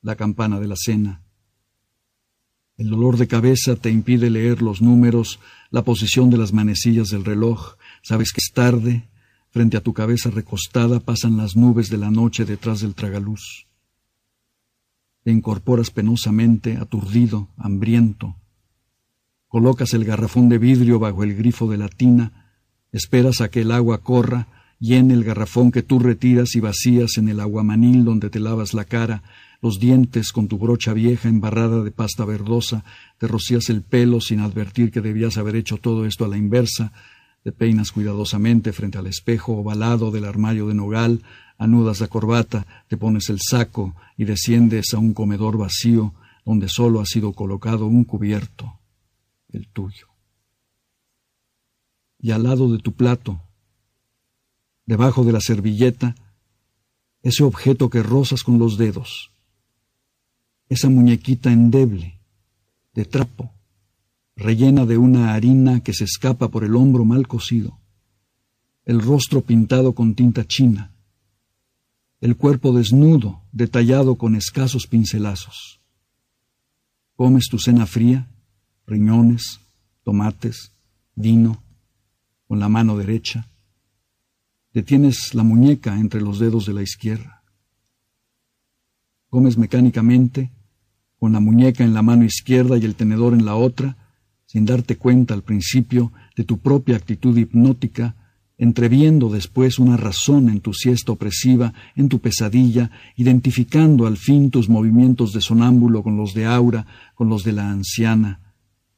[0.02, 1.24] la campana de la cena.
[2.80, 7.25] El dolor de cabeza te impide leer los números, la posición de las manecillas del
[7.25, 7.75] reloj.
[8.03, 9.09] Sabes que es tarde,
[9.49, 13.67] frente a tu cabeza recostada pasan las nubes de la noche detrás del tragaluz.
[15.25, 18.38] Te incorporas penosamente, aturdido, hambriento.
[19.49, 22.53] Colocas el garrafón de vidrio bajo el grifo de la tina,
[22.93, 24.47] esperas a que el agua corra,
[24.80, 28.86] llene el garrafón que tú retiras y vacías en el aguamanil donde te lavas la
[28.86, 29.21] cara,
[29.62, 32.84] los dientes con tu brocha vieja embarrada de pasta verdosa,
[33.18, 36.93] te rocías el pelo sin advertir que debías haber hecho todo esto a la inversa,
[37.43, 41.24] te peinas cuidadosamente frente al espejo ovalado del armario de nogal,
[41.57, 46.14] anudas la corbata, te pones el saco y desciendes a un comedor vacío
[46.45, 48.80] donde solo ha sido colocado un cubierto,
[49.49, 50.07] el tuyo.
[52.22, 53.41] Y al lado de tu plato,
[54.86, 56.16] debajo de la servilleta,
[57.22, 59.32] ese objeto que rozas con los dedos,
[60.70, 62.20] esa muñequita endeble,
[62.93, 63.51] de trapo,
[64.36, 67.80] rellena de una harina que se escapa por el hombro mal cocido,
[68.86, 70.91] el rostro pintado con tinta china,
[72.22, 75.80] el cuerpo desnudo, detallado con escasos pincelazos.
[77.15, 78.28] Comes tu cena fría,
[78.86, 79.59] riñones,
[80.03, 80.74] tomates,
[81.15, 81.63] vino,
[82.47, 83.47] con la mano derecha.
[84.74, 87.43] Detienes la muñeca entre los dedos de la izquierda.
[89.30, 90.51] Comes mecánicamente,
[91.20, 93.97] con la muñeca en la mano izquierda y el tenedor en la otra,
[94.45, 98.15] sin darte cuenta al principio de tu propia actitud hipnótica
[98.59, 104.67] entreviendo después una razón en tu siesta opresiva, en tu pesadilla, identificando al fin tus
[104.67, 108.41] movimientos de sonámbulo con los de Aura, con los de la anciana,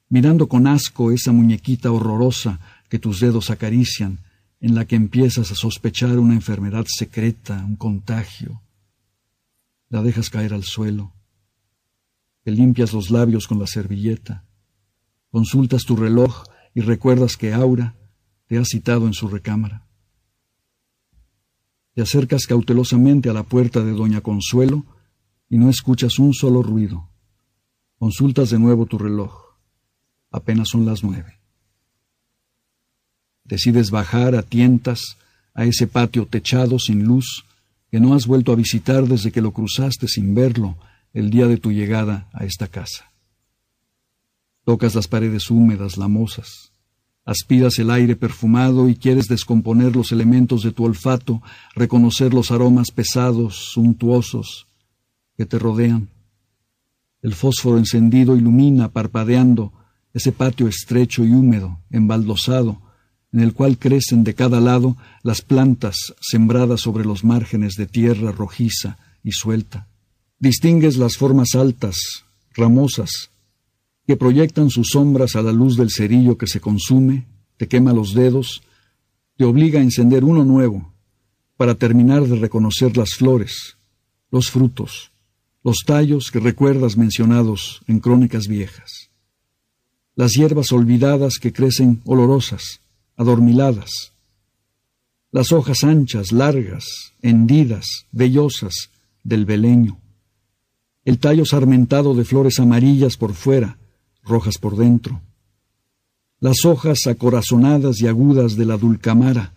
[0.10, 2.60] mirando con asco esa muñequita horrorosa
[2.90, 4.18] que tus dedos acarician,
[4.60, 8.62] en la que empiezas a sospechar una enfermedad secreta, un contagio.
[9.90, 11.14] La dejas caer al suelo.
[12.44, 14.46] Te limpias los labios con la servilleta.
[15.30, 17.96] Consultas tu reloj y recuerdas que Aura,
[18.48, 19.88] te ha citado en su recámara.
[21.94, 24.86] Te acercas cautelosamente a la puerta de Doña Consuelo
[25.50, 27.10] y no escuchas un solo ruido.
[27.98, 29.34] Consultas de nuevo tu reloj.
[30.32, 31.40] Apenas son las nueve.
[33.44, 35.18] Decides bajar a tientas
[35.54, 37.46] a ese patio techado sin luz
[37.90, 40.78] que no has vuelto a visitar desde que lo cruzaste sin verlo
[41.14, 43.12] el día de tu llegada a esta casa.
[44.64, 46.72] Tocas las paredes húmedas, lamosas.
[47.26, 51.42] Aspiras el aire perfumado y quieres descomponer los elementos de tu olfato,
[51.76, 54.68] reconocer los aromas pesados, suntuosos,
[55.38, 56.10] que te rodean.
[57.22, 59.74] El fósforo encendido ilumina, parpadeando,
[60.14, 62.82] ese patio estrecho y húmedo, embaldosado,
[63.32, 68.32] en el cual crecen de cada lado las plantas sembradas sobre los márgenes de tierra
[68.32, 69.88] rojiza y suelta.
[70.42, 72.26] Distingues las formas altas,
[72.56, 73.30] ramosas,
[74.08, 77.28] que proyectan sus sombras a la luz del cerillo que se consume,
[77.58, 78.64] te quema los dedos,
[79.38, 80.92] te obliga a encender uno nuevo,
[81.58, 83.78] para terminar de reconocer las flores,
[84.32, 85.12] los frutos,
[85.64, 89.12] los tallos que recuerdas mencionados en crónicas viejas,
[90.16, 92.82] las hierbas olvidadas que crecen olorosas,
[93.16, 94.14] adormiladas,
[95.32, 98.90] las hojas anchas, largas, hendidas, vellosas
[99.24, 100.01] del beleño,
[101.04, 103.78] el tallo sarmentado de flores amarillas por fuera,
[104.24, 105.22] rojas por dentro,
[106.40, 109.54] las hojas acorazonadas y agudas de la dulcamara,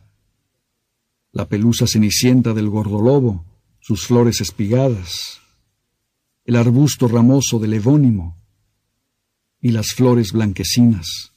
[1.32, 3.44] la pelusa cenicienta del gordolobo,
[3.80, 5.40] sus flores espigadas,
[6.44, 8.36] el arbusto ramoso del evónimo
[9.60, 11.32] y las flores blanquecinas,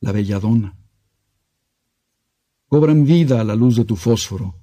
[0.00, 0.76] la belladona.
[2.68, 4.54] Cobran vida a la luz de tu fósforo,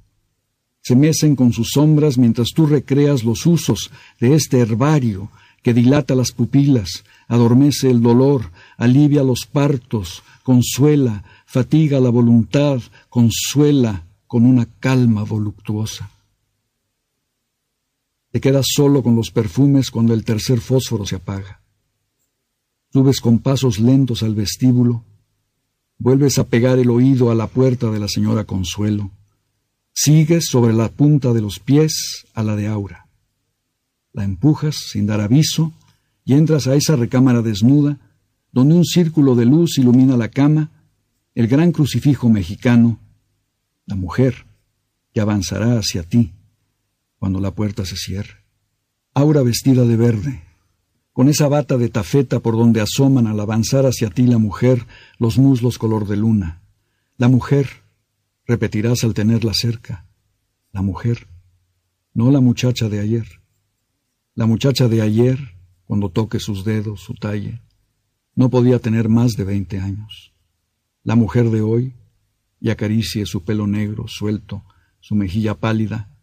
[0.82, 5.30] se mecen con sus sombras mientras tú recreas los usos de este herbario
[5.62, 14.06] que dilata las pupilas, adormece el dolor, alivia los partos, consuela, fatiga la voluntad, consuela
[14.26, 16.10] con una calma voluptuosa.
[18.32, 21.62] Te quedas solo con los perfumes cuando el tercer fósforo se apaga.
[22.92, 25.04] Subes con pasos lentos al vestíbulo,
[25.98, 29.12] vuelves a pegar el oído a la puerta de la señora Consuelo,
[29.94, 33.08] sigues sobre la punta de los pies a la de Aura.
[34.14, 35.74] La empujas sin dar aviso
[36.26, 37.98] y entras a esa recámara desnuda,
[38.52, 40.72] donde un círculo de luz ilumina la cama,
[41.36, 43.00] el gran crucifijo mexicano,
[43.86, 44.46] la mujer
[45.14, 46.34] que avanzará hacia ti
[47.18, 48.44] cuando la puerta se cierre.
[49.14, 50.44] Aura vestida de verde,
[51.14, 54.88] con esa bata de tafeta por donde asoman al avanzar hacia ti la mujer
[55.18, 56.62] los muslos color de luna.
[57.18, 57.68] La mujer,
[58.52, 60.06] repetirás al tenerla cerca,
[60.74, 61.30] la mujer,
[62.14, 63.26] no la muchacha de ayer.
[64.36, 65.40] La muchacha de ayer,
[65.86, 67.62] cuando toque sus dedos, su talle,
[68.36, 70.34] no podía tener más de veinte años.
[71.02, 71.96] La mujer de hoy,
[72.60, 74.66] y acaricie su pelo negro, suelto,
[75.00, 76.14] su mejilla pálida,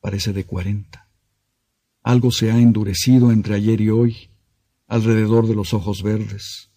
[0.00, 1.08] parece de cuarenta.
[2.04, 4.30] Algo se ha endurecido entre ayer y hoy,
[4.86, 6.70] alrededor de los ojos verdes.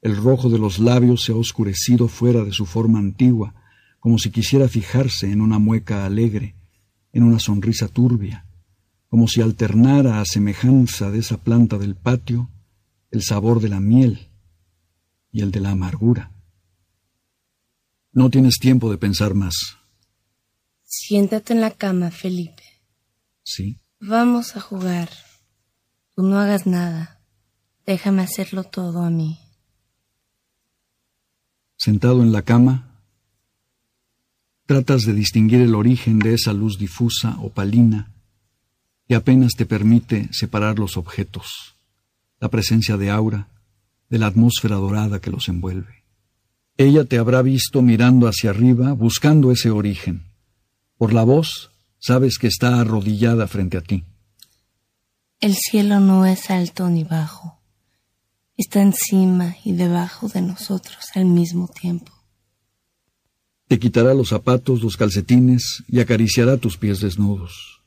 [0.00, 3.61] El rojo de los labios se ha oscurecido fuera de su forma antigua,
[4.02, 6.56] como si quisiera fijarse en una mueca alegre,
[7.14, 8.44] en una sonrisa turbia
[9.12, 12.48] como si alternara a semejanza de esa planta del patio
[13.10, 14.30] el sabor de la miel
[15.30, 16.32] y el de la amargura.
[18.12, 19.76] No tienes tiempo de pensar más.
[20.84, 22.62] Siéntate en la cama, Felipe.
[23.42, 23.82] Sí.
[24.00, 25.10] Vamos a jugar.
[26.16, 27.20] Tú no hagas nada.
[27.84, 29.38] Déjame hacerlo todo a mí.
[31.76, 32.91] Sentado en la cama,
[34.72, 38.10] tratas de distinguir el origen de esa luz difusa, opalina,
[39.06, 41.76] que apenas te permite separar los objetos,
[42.40, 43.48] la presencia de aura,
[44.08, 46.04] de la atmósfera dorada que los envuelve.
[46.78, 50.22] Ella te habrá visto mirando hacia arriba, buscando ese origen.
[50.96, 54.04] Por la voz, sabes que está arrodillada frente a ti.
[55.40, 57.60] El cielo no es alto ni bajo,
[58.56, 62.11] está encima y debajo de nosotros al mismo tiempo.
[63.72, 67.80] Te quitará los zapatos, los calcetines y acariciará tus pies desnudos.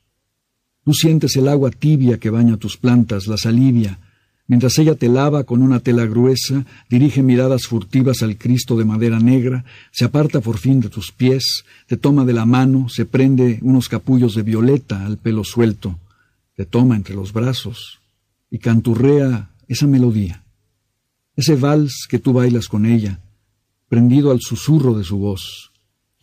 [0.84, 4.00] Tú sientes el agua tibia que baña tus plantas, las alivia,
[4.48, 9.20] mientras ella te lava con una tela gruesa, dirige miradas furtivas al Cristo de madera
[9.20, 13.60] negra, se aparta por fin de tus pies, te toma de la mano, se prende
[13.62, 16.00] unos capullos de violeta al pelo suelto,
[16.56, 18.00] te toma entre los brazos
[18.50, 20.42] y canturrea esa melodía,
[21.36, 23.20] ese vals que tú bailas con ella,
[23.88, 25.70] prendido al susurro de su voz,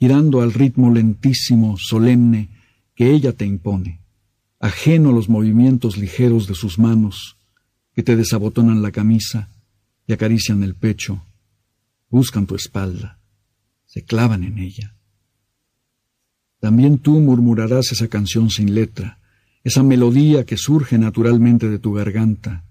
[0.04, 2.49] girando al ritmo lentísimo, solemne,
[2.93, 4.01] que ella te impone
[4.60, 7.38] ajeno a los movimientos ligeros de sus manos,
[7.93, 9.49] que te desabotonan la camisa
[10.06, 11.24] y acarician el pecho,
[12.10, 13.18] buscan tu espalda,
[13.86, 14.93] se clavan en ella.
[16.60, 19.20] También tú murmurarás esa canción sin letra,
[19.64, 22.66] esa melodía que surge naturalmente de tu garganta.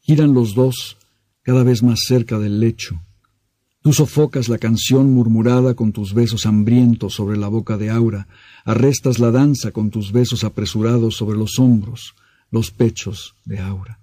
[0.00, 0.98] Giran los dos
[1.42, 3.00] cada vez más cerca del lecho,
[3.84, 8.28] Tú sofocas la canción murmurada con tus besos hambrientos sobre la boca de Aura,
[8.64, 12.14] arrestas la danza con tus besos apresurados sobre los hombros,
[12.50, 14.00] los pechos de Aura.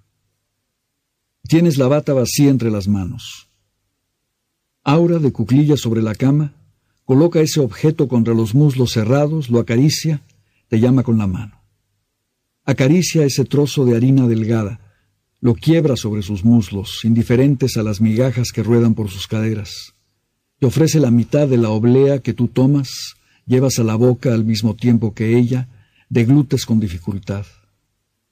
[1.48, 3.48] Tienes la bata vacía entre las manos.
[4.84, 6.54] Aura de cuclillas sobre la cama,
[7.04, 10.22] coloca ese objeto contra los muslos cerrados, lo acaricia,
[10.68, 11.60] te llama con la mano.
[12.64, 14.91] Acaricia ese trozo de harina delgada,
[15.42, 19.92] lo quiebra sobre sus muslos, indiferentes a las migajas que ruedan por sus caderas.
[20.60, 24.44] Te ofrece la mitad de la oblea que tú tomas, llevas a la boca al
[24.44, 25.68] mismo tiempo que ella,
[26.08, 27.44] deglutes con dificultad.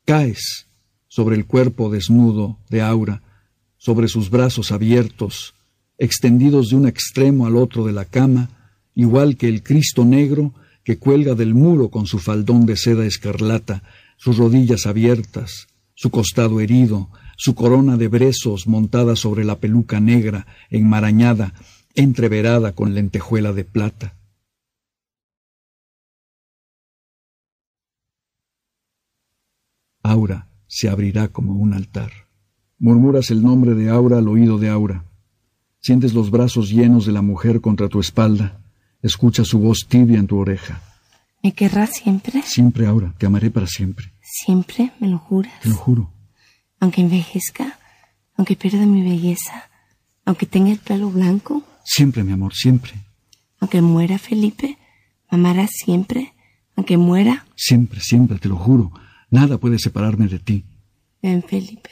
[0.05, 0.69] Caes
[1.09, 3.23] sobre el cuerpo desnudo de Aura,
[3.77, 5.55] sobre sus brazos abiertos,
[5.99, 8.51] extendidos de un extremo al otro de la cama,
[8.95, 10.55] igual que el Cristo negro
[10.85, 13.83] que cuelga del muro con su faldón de seda escarlata,
[14.17, 15.67] sus rodillas abiertas,
[16.01, 21.53] su costado herido, su corona de brezos montada sobre la peluca negra, enmarañada,
[21.95, 24.17] entreverada con lentejuela de plata.
[30.03, 32.11] Aura se abrirá como un altar.
[32.79, 35.05] Murmuras el nombre de Aura al oído de Aura.
[35.81, 38.63] Sientes los brazos llenos de la mujer contra tu espalda.
[39.03, 40.81] Escuchas su voz tibia en tu oreja.
[41.43, 42.43] ¿Me querrás siempre?
[42.43, 43.15] Siempre, Aura.
[43.17, 44.13] Te amaré para siempre.
[44.21, 44.93] ¿Siempre?
[45.01, 45.61] ¿Me lo juras?
[45.63, 46.13] Te lo juro.
[46.81, 47.79] Aunque envejezca,
[48.37, 49.71] aunque pierda mi belleza,
[50.25, 51.63] aunque tenga el pelo blanco.
[51.85, 52.93] Siempre, mi amor, siempre.
[53.59, 54.79] Aunque muera Felipe,
[55.31, 56.35] ¿me amarás siempre?
[56.77, 57.47] Aunque muera.
[57.57, 58.93] Siempre, siempre, te lo juro.
[59.31, 60.65] Nada puede separarme de ti.
[61.23, 61.91] Ven, Felipe,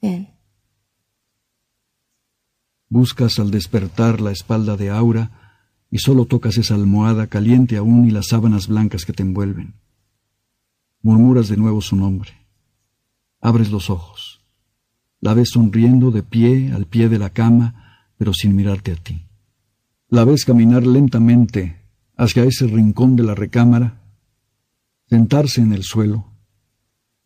[0.00, 0.28] ven.
[2.88, 5.45] Buscas al despertar la espalda de Aura
[5.96, 9.72] y solo tocas esa almohada caliente aún y las sábanas blancas que te envuelven.
[11.00, 12.32] Murmuras de nuevo su nombre.
[13.40, 14.44] Abres los ojos.
[15.20, 19.22] La ves sonriendo de pie al pie de la cama, pero sin mirarte a ti.
[20.10, 21.80] La ves caminar lentamente
[22.14, 24.02] hacia ese rincón de la recámara,
[25.08, 26.26] sentarse en el suelo,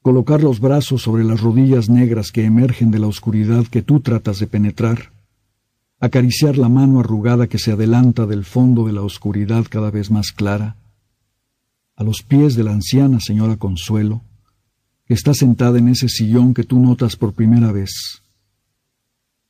[0.00, 4.38] colocar los brazos sobre las rodillas negras que emergen de la oscuridad que tú tratas
[4.38, 5.10] de penetrar,
[6.01, 10.32] acariciar la mano arrugada que se adelanta del fondo de la oscuridad cada vez más
[10.32, 10.76] clara,
[11.94, 14.22] a los pies de la anciana señora Consuelo,
[15.05, 18.22] que está sentada en ese sillón que tú notas por primera vez.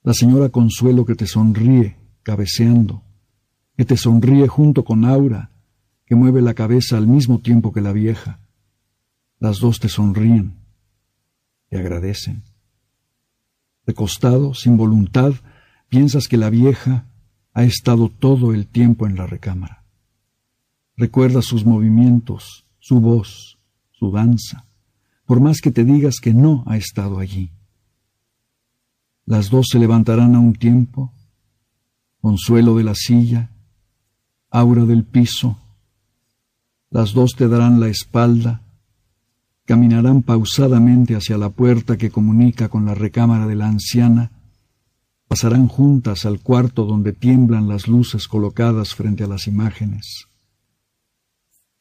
[0.03, 3.05] La señora Consuelo que te sonríe, cabeceando,
[3.77, 5.53] que te sonríe junto con Aura,
[6.05, 8.41] que mueve la cabeza al mismo tiempo que la vieja.
[9.39, 10.57] Las dos te sonríen,
[11.69, 12.43] te agradecen.
[13.87, 15.35] De costado, sin voluntad,
[15.91, 17.05] Piensas que la vieja
[17.53, 19.85] ha estado todo el tiempo en la recámara.
[20.97, 23.59] Recuerdas sus movimientos, su voz,
[23.91, 24.67] su danza,
[25.27, 27.51] por más que te digas que no ha estado allí.
[29.27, 31.13] Las dos se levantarán a un tiempo,
[32.21, 33.51] consuelo de la silla,
[34.49, 35.59] aura del piso,
[36.89, 38.63] las dos te darán la espalda,
[39.65, 44.31] caminarán pausadamente hacia la puerta que comunica con la recámara de la anciana,
[45.31, 50.27] Pasarán juntas al cuarto donde tiemblan las luces colocadas frente a las imágenes.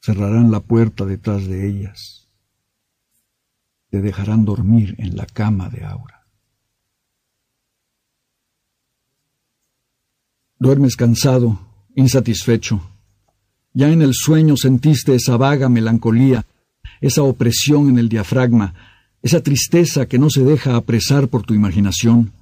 [0.00, 2.28] Cerrarán la puerta detrás de ellas.
[3.90, 6.28] Te dejarán dormir en la cama de Aura.
[10.56, 11.58] Duermes cansado,
[11.96, 12.80] insatisfecho.
[13.72, 16.46] Ya en el sueño sentiste esa vaga melancolía,
[17.00, 18.74] esa opresión en el diafragma,
[19.22, 22.32] esa tristeza que no se deja apresar por tu imaginación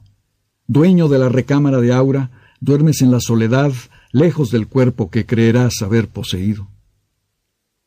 [0.70, 2.30] Dueño de la recámara de Aura,
[2.60, 3.72] duermes en la soledad,
[4.12, 6.68] lejos del cuerpo que creerás haber poseído.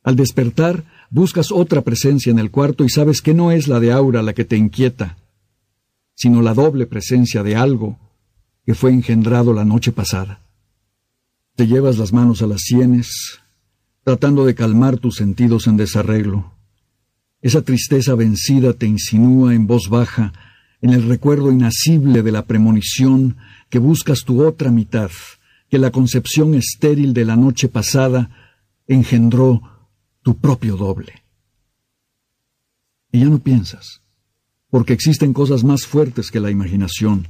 [0.02, 3.92] Al despertar, buscas otra presencia en el cuarto y sabes que no es la de
[3.92, 5.20] Aura la que te inquieta,
[6.16, 8.00] sino la doble presencia de algo
[8.66, 10.42] que fue engendrado la noche pasada.
[11.56, 13.40] Te llevas las manos a las sienes,
[14.04, 16.54] tratando de calmar tus sentidos en desarreglo.
[17.44, 20.34] Esa tristeza vencida te insinúa en voz baja
[20.82, 23.38] en el recuerdo inasible de la premonición
[23.70, 25.12] que buscas tu otra mitad,
[25.70, 28.30] que la concepción estéril de la noche pasada
[28.88, 29.62] engendró
[30.24, 31.24] tu propio doble.
[33.12, 34.02] Y ya no piensas,
[34.70, 37.28] porque existen cosas más fuertes que la imaginación.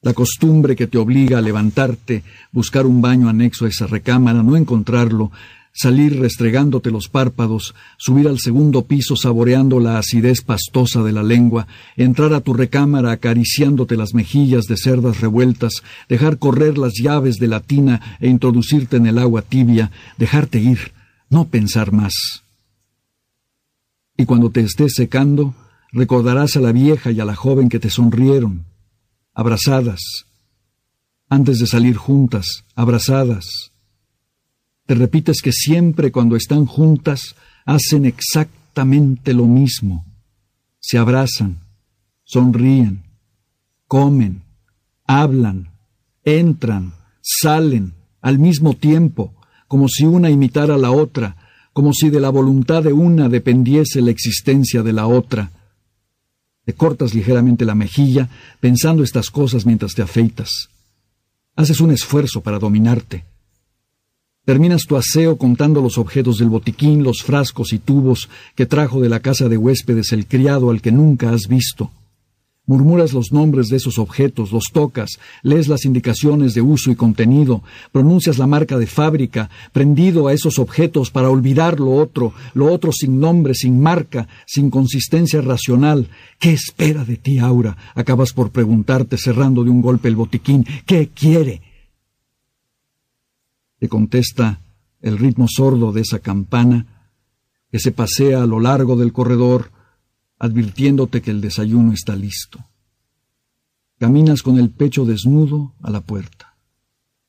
[0.00, 2.22] La costumbre que te obliga a levantarte,
[2.52, 5.32] buscar un baño anexo a esa recámara, no encontrarlo,
[5.78, 11.68] salir restregándote los párpados, subir al segundo piso saboreando la acidez pastosa de la lengua,
[11.96, 17.46] entrar a tu recámara acariciándote las mejillas de cerdas revueltas, dejar correr las llaves de
[17.46, 20.90] la tina e introducirte en el agua tibia, dejarte ir,
[21.30, 22.42] no pensar más.
[24.16, 25.54] Y cuando te estés secando,
[25.92, 28.64] recordarás a la vieja y a la joven que te sonrieron,
[29.32, 30.00] abrazadas,
[31.28, 33.70] antes de salir juntas, abrazadas,
[34.88, 37.34] te repites que siempre cuando están juntas
[37.66, 40.06] hacen exactamente lo mismo.
[40.80, 41.58] Se abrazan,
[42.24, 43.02] sonríen,
[43.86, 44.44] comen,
[45.06, 45.72] hablan,
[46.24, 47.92] entran, salen,
[48.22, 49.34] al mismo tiempo,
[49.66, 51.36] como si una imitara a la otra,
[51.74, 55.50] como si de la voluntad de una dependiese la existencia de la otra.
[56.64, 60.70] Te cortas ligeramente la mejilla pensando estas cosas mientras te afeitas.
[61.56, 63.26] Haces un esfuerzo para dominarte.
[64.48, 69.10] Terminas tu aseo contando los objetos del botiquín, los frascos y tubos que trajo de
[69.10, 71.90] la casa de huéspedes el criado al que nunca has visto.
[72.64, 77.62] Murmuras los nombres de esos objetos, los tocas, lees las indicaciones de uso y contenido,
[77.92, 82.90] pronuncias la marca de fábrica, prendido a esos objetos para olvidar lo otro, lo otro
[82.90, 86.08] sin nombre, sin marca, sin consistencia racional.
[86.38, 87.76] ¿Qué espera de ti, Aura?
[87.94, 90.64] Acabas por preguntarte cerrando de un golpe el botiquín.
[90.86, 91.67] ¿Qué quiere?
[93.78, 94.60] Te contesta
[95.00, 96.86] el ritmo sordo de esa campana
[97.70, 99.70] que se pasea a lo largo del corredor,
[100.38, 102.64] advirtiéndote que el desayuno está listo.
[103.98, 106.56] Caminas con el pecho desnudo a la puerta.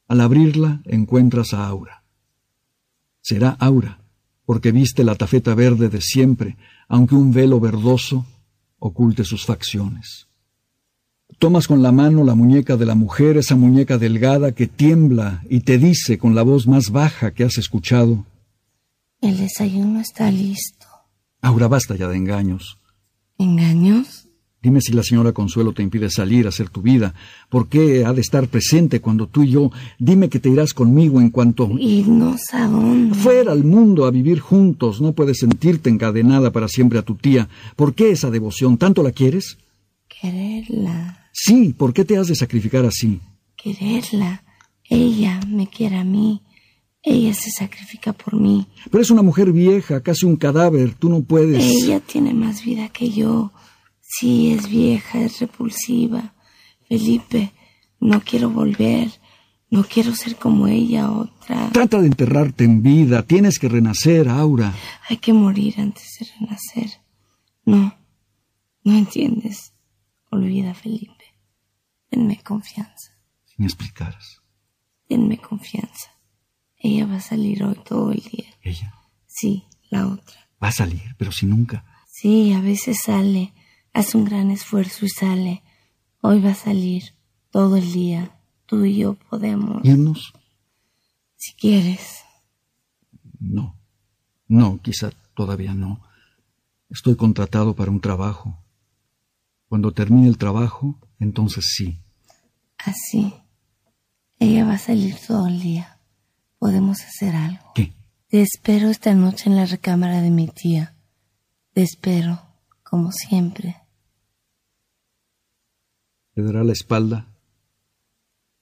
[0.07, 2.03] Al abrirla encuentras a Aura.
[3.21, 3.99] Será Aura,
[4.45, 6.57] porque viste la tafeta verde de siempre,
[6.87, 8.25] aunque un velo verdoso
[8.79, 10.28] oculte sus facciones.
[11.39, 15.61] Tomas con la mano la muñeca de la mujer, esa muñeca delgada que tiembla y
[15.61, 18.25] te dice con la voz más baja que has escuchado.
[19.21, 20.85] El desayuno está listo.
[21.41, 22.77] Aura, basta ya de engaños.
[23.37, 24.27] ¿Engaños?
[24.61, 27.13] Dime si la señora Consuelo te impide salir a hacer tu vida.
[27.47, 29.71] ¿Por qué ha de estar presente cuando tú y yo?
[29.97, 31.69] Dime que te irás conmigo en cuanto...
[31.79, 33.15] ¿Irnos a dónde?
[33.15, 34.99] Fuera al mundo a vivir juntos.
[34.99, 37.47] No puedes sentirte encadenada para siempre a tu tía.
[37.77, 38.77] ¿Por qué esa devoción?
[38.77, 39.57] ¿Tanto la quieres?
[40.09, 41.18] Quererla.
[41.31, 43.19] Sí, ¿por qué te has de sacrificar así?
[43.55, 44.43] Quererla.
[44.83, 46.41] Ella me quiere a mí.
[47.01, 48.67] Ella se sacrifica por mí.
[48.91, 50.95] Pero es una mujer vieja, casi un cadáver.
[50.95, 51.63] Tú no puedes.
[51.63, 53.51] Ella tiene más vida que yo.
[54.01, 56.33] Sí, es vieja, es repulsiva.
[56.87, 57.53] Felipe,
[57.99, 59.09] no quiero volver.
[59.69, 61.69] No quiero ser como ella otra.
[61.71, 63.21] Trata de enterrarte en vida.
[63.21, 64.73] Tienes que renacer, Aura.
[65.07, 66.99] Hay que morir antes de renacer.
[67.65, 67.95] No,
[68.83, 69.73] no entiendes.
[70.31, 71.18] Olvida, Felipe.
[72.11, 73.13] Denme confianza.
[73.45, 74.41] Si me explicaras.
[75.07, 76.11] Denme confianza.
[76.77, 78.49] Ella va a salir hoy todo el día.
[78.61, 78.93] ¿Ella?
[79.27, 80.49] Sí, la otra.
[80.61, 81.85] Va a salir, pero si nunca.
[82.07, 83.53] Sí, a veces sale.
[83.93, 85.63] Hace un gran esfuerzo y sale.
[86.21, 87.15] Hoy va a salir
[87.49, 88.39] todo el día.
[88.65, 89.83] Tú y yo podemos.
[89.83, 90.33] ¿Irnos?
[91.35, 92.23] Si quieres.
[93.39, 93.75] No.
[94.47, 96.01] No, quizá todavía no.
[96.89, 98.57] Estoy contratado para un trabajo.
[99.67, 101.99] Cuando termine el trabajo, entonces sí.
[102.77, 103.33] Así.
[104.39, 105.99] Ella va a salir todo el día.
[106.57, 107.71] Podemos hacer algo.
[107.75, 107.93] ¿Qué?
[108.29, 110.95] Te espero esta noche en la recámara de mi tía.
[111.73, 112.41] Te espero,
[112.83, 113.75] como siempre.
[116.35, 117.27] Le dará la espalda.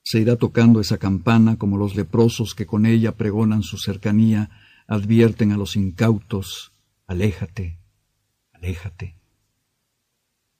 [0.03, 4.49] Se irá tocando esa campana como los leprosos que con ella pregonan su cercanía,
[4.88, 6.71] advierten a los incautos,
[7.07, 7.77] aléjate,
[8.53, 9.15] aléjate.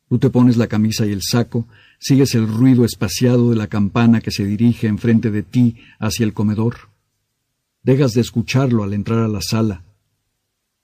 [0.10, 1.68] Tú te pones la camisa y el saco,
[2.00, 6.34] sigues el ruido espaciado de la campana que se dirige enfrente de ti hacia el
[6.34, 6.90] comedor.
[7.84, 9.84] Dejas de escucharlo al entrar a la sala.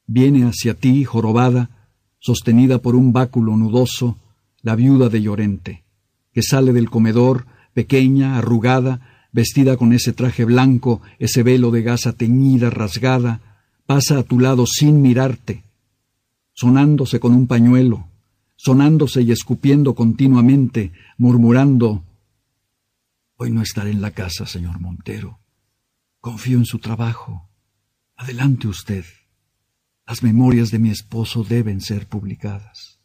[0.06, 1.90] Viene hacia ti, jorobada,
[2.20, 4.18] sostenida por un báculo nudoso,
[4.62, 5.84] la viuda de Llorente,
[6.34, 12.14] que sale del comedor, pequeña, arrugada, vestida con ese traje blanco, ese velo de gasa
[12.14, 13.42] teñida, rasgada,
[13.86, 15.64] pasa a tu lado sin mirarte,
[16.54, 18.08] sonándose con un pañuelo,
[18.64, 22.04] sonándose y escupiendo continuamente, murmurando
[23.36, 25.40] Hoy no estaré en la casa, señor Montero.
[26.22, 27.50] Confío en su trabajo.
[28.16, 29.04] Adelante usted.
[30.08, 33.00] Las memorias de mi esposo deben ser publicadas.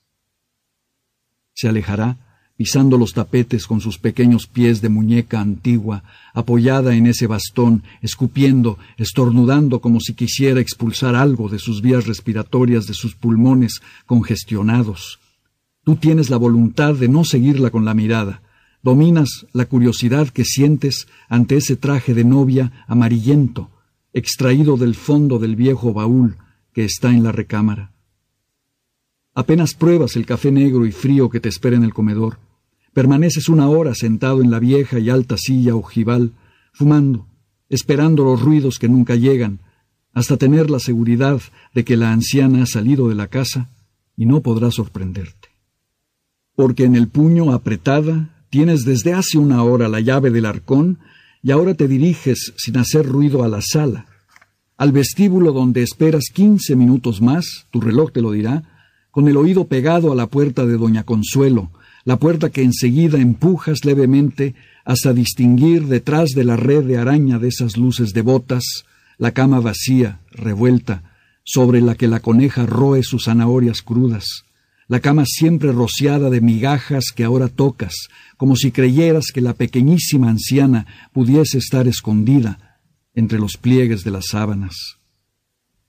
[1.54, 2.18] Se alejará,
[2.56, 6.04] pisando los tapetes con sus pequeños pies de muñeca antigua,
[6.34, 12.86] apoyada en ese bastón, escupiendo, estornudando como si quisiera expulsar algo de sus vías respiratorias,
[12.86, 15.18] de sus pulmones congestionados.
[15.88, 18.42] Tú tienes la voluntad de no seguirla con la mirada,
[18.82, 23.70] Dominas la curiosidad que sientes ante ese traje de novia amarillento,
[24.12, 26.36] extraído del fondo del viejo baúl
[26.74, 27.94] que está en la recámara.
[29.32, 32.38] Apenas pruebas el café negro y frío que te espera en el comedor.
[32.92, 36.34] Permaneces una hora sentado en la vieja y alta silla ojival,
[36.70, 37.28] fumando,
[37.70, 39.60] esperando los ruidos que nunca llegan,
[40.12, 41.40] hasta tener la seguridad
[41.72, 43.70] de que la anciana ha salido de la casa
[44.18, 45.47] y no podrá sorprenderte.
[46.58, 50.98] Porque en el puño apretada Tienes desde hace una hora la llave del arcón
[51.42, 54.06] y ahora te diriges sin hacer ruido a la sala,
[54.78, 58.62] al vestíbulo donde esperas quince minutos más, tu reloj te lo dirá,
[59.10, 61.70] con el oído pegado a la puerta de Doña Consuelo,
[62.04, 64.54] la puerta que enseguida empujas levemente
[64.86, 68.64] hasta distinguir detrás de la red de araña de esas luces devotas
[69.18, 71.02] la cama vacía, revuelta,
[71.44, 74.44] sobre la que la coneja roe sus zanahorias crudas,
[74.88, 78.08] la cama siempre rociada de migajas que ahora tocas,
[78.38, 82.80] como si creyeras que la pequeñísima anciana pudiese estar escondida
[83.14, 84.96] entre los pliegues de las sábanas.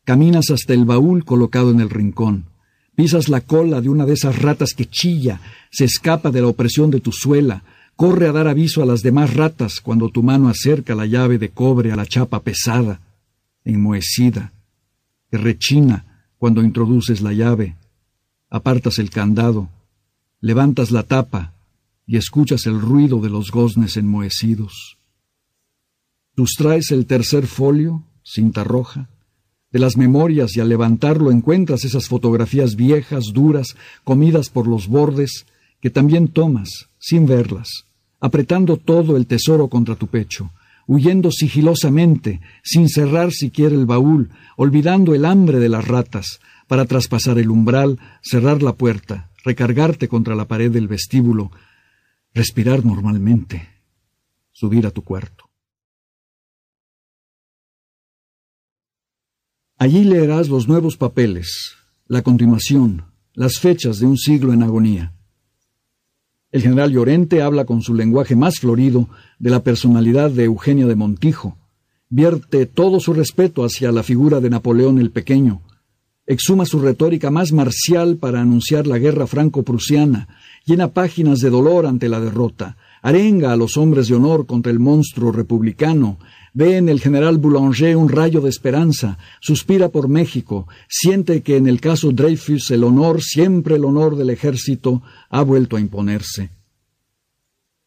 [0.03, 2.47] Caminas hasta el baúl colocado en el rincón,
[2.95, 5.39] pisas la cola de una de esas ratas que chilla,
[5.71, 7.63] se escapa de la opresión de tu suela,
[7.95, 11.49] corre a dar aviso a las demás ratas cuando tu mano acerca la llave de
[11.49, 12.99] cobre a la chapa pesada,
[13.63, 14.51] enmohecida,
[15.31, 17.75] que rechina cuando introduces la llave,
[18.49, 19.69] apartas el candado,
[20.41, 21.53] levantas la tapa
[22.05, 24.97] y escuchas el ruido de los goznes enmohecidos.
[26.35, 29.09] Sustraes el tercer folio, cinta roja,
[29.71, 35.45] de las memorias y al levantarlo encuentras esas fotografías viejas, duras, comidas por los bordes,
[35.81, 37.85] que también tomas, sin verlas,
[38.19, 40.51] apretando todo el tesoro contra tu pecho,
[40.87, 46.39] huyendo sigilosamente, sin cerrar siquiera el baúl, olvidando el hambre de las ratas,
[46.69, 51.51] para traspasar el umbral, cerrar la puerta, recargarte contra la pared del vestíbulo,
[52.31, 53.67] respirar normalmente,
[54.51, 55.49] subir a tu cuarto.
[59.79, 61.75] Allí leerás los nuevos papeles,
[62.05, 65.15] la continuación, las fechas de un siglo en agonía.
[66.51, 69.09] El general Llorente habla con su lenguaje más florido
[69.39, 71.57] de la personalidad de Eugenio de Montijo,
[72.09, 75.63] vierte todo su respeto hacia la figura de Napoleón el Pequeño,
[76.29, 80.27] exhuma su retórica más marcial para anunciar la guerra franco-prusiana,
[80.63, 84.77] llena páginas de dolor ante la derrota, arenga a los hombres de honor contra el
[84.77, 86.19] monstruo republicano,
[86.53, 91.65] ve en el general Boulanger un rayo de esperanza, suspira por México, siente que en
[91.65, 95.01] el caso Dreyfus el honor, siempre el honor del ejército,
[95.31, 96.51] ha vuelto a imponerse.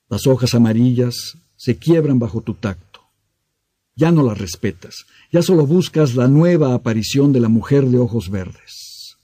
[0.09, 2.92] Las hojas amarillas se quiebran bajo tu tacto.
[3.95, 8.31] Ya no las respetas, ya solo buscas la nueva aparición de la mujer de ojos
[8.31, 9.19] verdes.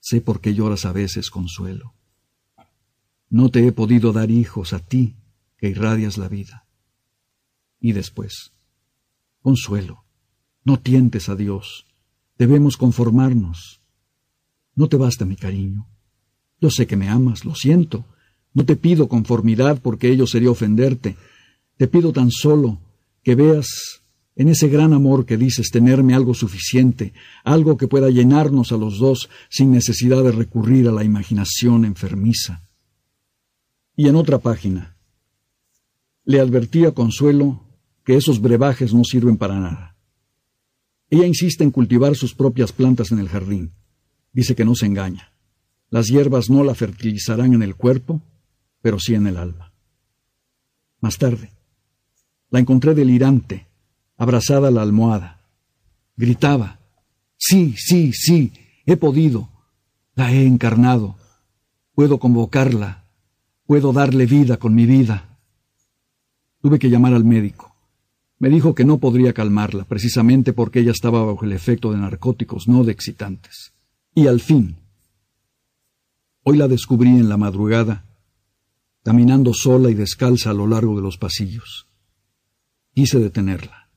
[0.00, 1.94] Sé por qué lloras a veces, Consuelo.
[3.30, 5.16] No te he podido dar hijos a ti,
[5.56, 6.66] que irradias la vida.
[7.80, 8.52] Y después,
[9.40, 10.04] Consuelo,
[10.62, 11.86] no tientes a Dios.
[12.36, 13.80] Debemos conformarnos.
[14.74, 15.86] No te basta mi cariño.
[16.60, 18.04] Yo sé que me amas, lo siento.
[18.52, 21.16] No te pido conformidad porque ello sería ofenderte.
[21.76, 22.80] Te pido tan solo
[23.22, 24.02] que veas
[24.36, 27.12] en ese gran amor que dices tenerme algo suficiente,
[27.44, 32.68] algo que pueda llenarnos a los dos sin necesidad de recurrir a la imaginación enfermiza.
[33.96, 34.96] Y en otra página,
[36.24, 37.64] le advertía Consuelo
[38.04, 39.96] que esos brebajes no sirven para nada.
[41.10, 43.72] Ella insiste en cultivar sus propias plantas en el jardín.
[44.32, 45.32] Dice que no se engaña.
[45.90, 48.20] Las hierbas no la fertilizarán en el cuerpo,
[48.82, 49.72] pero sí en el alma.
[51.00, 51.53] Más tarde,
[52.54, 53.66] la encontré delirante,
[54.16, 55.40] abrazada a la almohada.
[56.16, 56.78] Gritaba,
[57.36, 58.52] sí, sí, sí,
[58.86, 59.50] he podido,
[60.14, 61.16] la he encarnado,
[61.94, 63.04] puedo convocarla,
[63.66, 65.38] Puedo darle vida con mi vida.
[66.60, 67.74] Tuve que llamar al médico.
[68.38, 72.68] Me dijo que no podría calmarla, precisamente porque ella estaba bajo el efecto de narcóticos,
[72.68, 73.72] no de excitantes.
[74.14, 74.76] Y al fin,
[76.42, 78.04] hoy la descubrí en la madrugada,
[79.02, 81.88] caminando sola y descalza a lo largo de los pasillos.
[82.94, 83.90] Quise detenerla.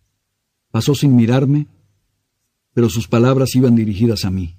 [0.72, 1.68] Pasó sin mirarme,
[2.74, 4.56] pero sus palabras iban dirigidas a mí.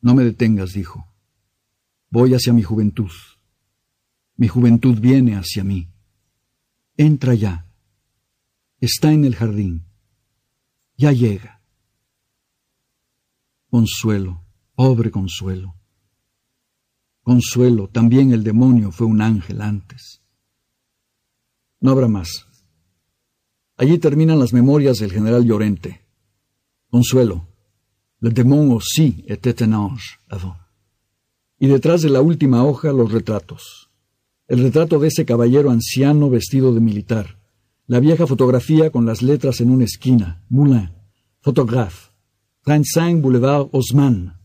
[0.00, 1.06] No me detengas, dijo.
[2.10, 3.10] Voy hacia mi juventud.
[4.36, 5.88] Mi juventud viene hacia mí.
[6.96, 7.66] Entra ya.
[8.80, 9.84] Está en el jardín.
[10.96, 11.60] Ya llega.
[13.70, 14.42] Consuelo,
[14.74, 15.74] pobre consuelo.
[17.22, 20.22] Consuelo, también el demonio fue un ángel antes.
[21.80, 22.47] No habrá más.
[23.78, 26.02] Allí terminan las memorias del general Llorente.
[26.90, 27.48] Consuelo,
[28.20, 30.68] le démon aussi était un ange avant
[31.58, 33.90] y detrás de la última hoja los retratos.
[34.46, 37.38] El retrato de ese caballero anciano vestido de militar,
[37.86, 40.90] la vieja fotografía con las letras en una esquina, Moulin,
[41.40, 42.12] Photographe,
[42.62, 44.38] 35 Boulevard Haussmann,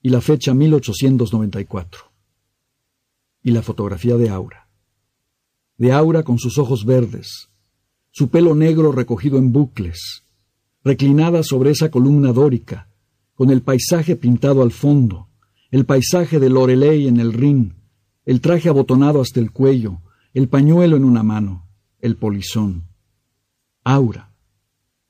[0.00, 2.00] y la fecha 1894.
[3.44, 4.68] Y la fotografía de Aura.
[5.76, 7.48] De Aura con sus ojos verdes,
[8.12, 10.22] su pelo negro recogido en bucles,
[10.84, 12.88] reclinada sobre esa columna dórica,
[13.34, 15.28] con el paisaje pintado al fondo,
[15.70, 17.76] el paisaje de Loreley en el Rin,
[18.26, 20.02] el traje abotonado hasta el cuello,
[20.34, 21.66] el pañuelo en una mano,
[22.00, 22.82] el polizón.
[23.82, 24.28] Aura.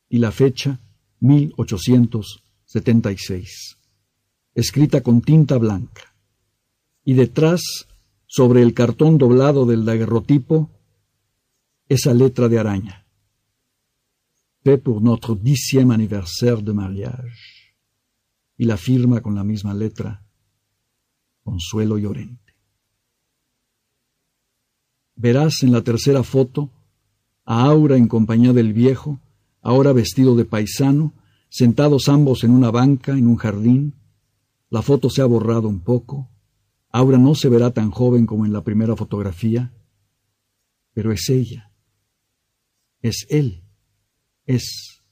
[0.09, 0.79] Y la fecha,
[1.21, 3.79] 1876.
[4.55, 6.15] Escrita con tinta blanca.
[7.05, 7.89] Y detrás,
[8.27, 10.71] sobre el cartón doblado del daguerrotipo
[11.93, 13.07] esa letra de araña.
[14.65, 17.75] Fait pour notre dixième anniversaire de mariage.
[18.57, 20.23] Y la firma con la misma letra,
[21.43, 22.55] Consuelo Llorente.
[25.17, 26.71] Verás en la tercera foto
[27.45, 29.21] a Aura en compañía del viejo,
[29.61, 31.13] ahora vestido de paisano,
[31.49, 33.95] sentados ambos en una banca en un jardín.
[34.71, 36.31] La foto se ha borrado un poco,
[36.91, 39.73] Aura no se verá tan joven como en la primera fotografía,
[40.95, 41.72] pero es ella,
[43.03, 43.65] es él,
[44.47, 45.03] es,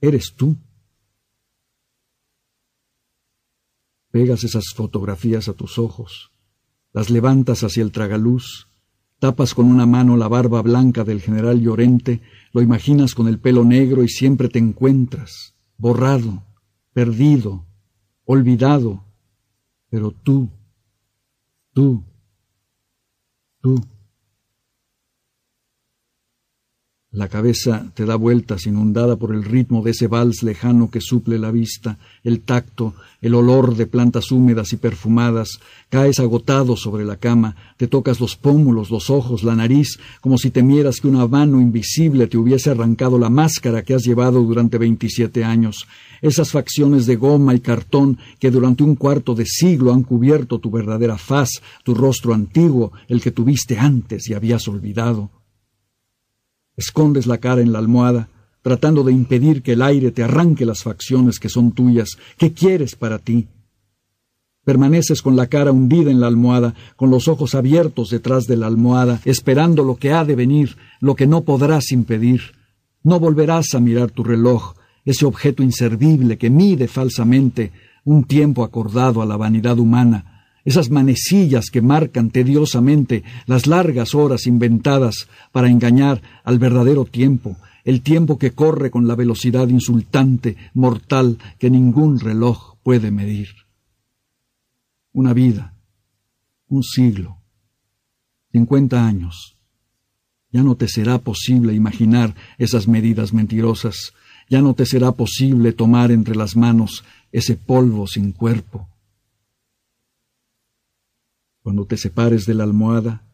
[0.00, 0.56] eres tú.
[4.10, 6.32] Pegas esas fotografías a tus ojos,
[6.92, 8.68] las levantas hacia el tragaluz,
[9.18, 12.20] tapas con una mano la barba blanca del general Llorente,
[12.52, 16.42] lo imaginas con el pelo negro y siempre te encuentras, borrado,
[16.92, 17.64] perdido,
[18.24, 19.04] olvidado,
[19.88, 20.50] pero tú,
[21.72, 22.02] tú,
[23.60, 23.80] tú.
[27.14, 31.38] La cabeza te da vueltas inundada por el ritmo de ese vals lejano que suple
[31.38, 35.60] la vista, el tacto, el olor de plantas húmedas y perfumadas.
[35.90, 40.50] Caes agotado sobre la cama, te tocas los pómulos, los ojos, la nariz, como si
[40.50, 45.44] temieras que una mano invisible te hubiese arrancado la máscara que has llevado durante veintisiete
[45.44, 45.86] años.
[46.22, 50.70] Esas facciones de goma y cartón que durante un cuarto de siglo han cubierto tu
[50.70, 55.41] verdadera faz, tu rostro antiguo, el que tuviste antes y habías olvidado.
[56.76, 58.28] Escondes la cara en la almohada,
[58.62, 62.16] tratando de impedir que el aire te arranque las facciones que son tuyas.
[62.38, 63.48] ¿Qué quieres para ti?
[64.64, 68.68] Permaneces con la cara hundida en la almohada, con los ojos abiertos detrás de la
[68.68, 72.42] almohada, esperando lo que ha de venir, lo que no podrás impedir.
[73.02, 74.74] No volverás a mirar tu reloj,
[75.04, 77.72] ese objeto inservible que mide falsamente
[78.04, 80.31] un tiempo acordado a la vanidad humana,
[80.64, 88.02] esas manecillas que marcan tediosamente las largas horas inventadas para engañar al verdadero tiempo, el
[88.02, 93.48] tiempo que corre con la velocidad insultante, mortal, que ningún reloj puede medir.
[95.12, 95.74] Una vida,
[96.68, 97.38] un siglo,
[98.52, 99.56] cincuenta años.
[100.50, 104.12] Ya no te será posible imaginar esas medidas mentirosas,
[104.48, 108.88] ya no te será posible tomar entre las manos ese polvo sin cuerpo,
[111.62, 113.24] cuando te separes de la almohada,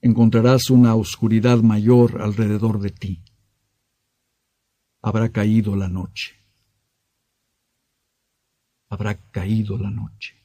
[0.00, 3.22] encontrarás una oscuridad mayor alrededor de ti.
[5.02, 6.32] Habrá caído la noche.
[8.88, 10.36] Habrá caído la noche.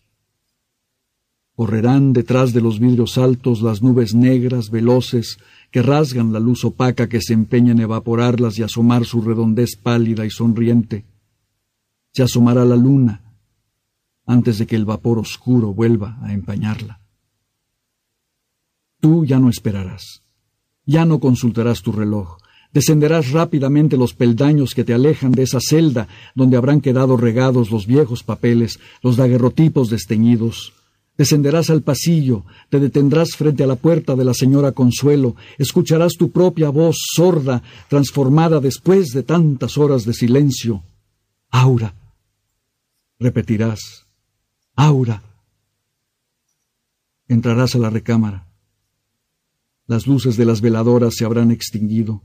[1.55, 5.37] Correrán detrás de los vidrios altos las nubes negras, veloces,
[5.71, 10.25] que rasgan la luz opaca que se empeña en evaporarlas y asomar su redondez pálida
[10.25, 11.05] y sonriente.
[12.13, 13.28] Se asomará la luna,
[14.29, 16.99] antes de que el vapor oscuro vuelva a empañarla.
[18.99, 20.21] Tú ya no esperarás,
[20.85, 22.37] ya no consultarás tu reloj,
[22.71, 27.87] descenderás rápidamente los peldaños que te alejan de esa celda donde habrán quedado regados los
[27.87, 30.73] viejos papeles, los daguerrotipos desteñidos.
[31.17, 36.29] Descenderás al pasillo, te detendrás frente a la puerta de la señora Consuelo, escucharás tu
[36.29, 40.83] propia voz sorda, transformada después de tantas horas de silencio.
[41.49, 41.95] Aura.
[43.17, 44.08] Repetirás.
[44.81, 45.21] Aura.
[47.27, 48.47] Entrarás a la recámara.
[49.87, 52.23] Las luces de las veladoras se habrán extinguido.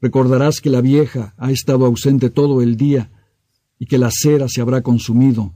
[0.00, 3.12] Recordarás que la vieja ha estado ausente todo el día
[3.78, 5.54] y que la cera se habrá consumido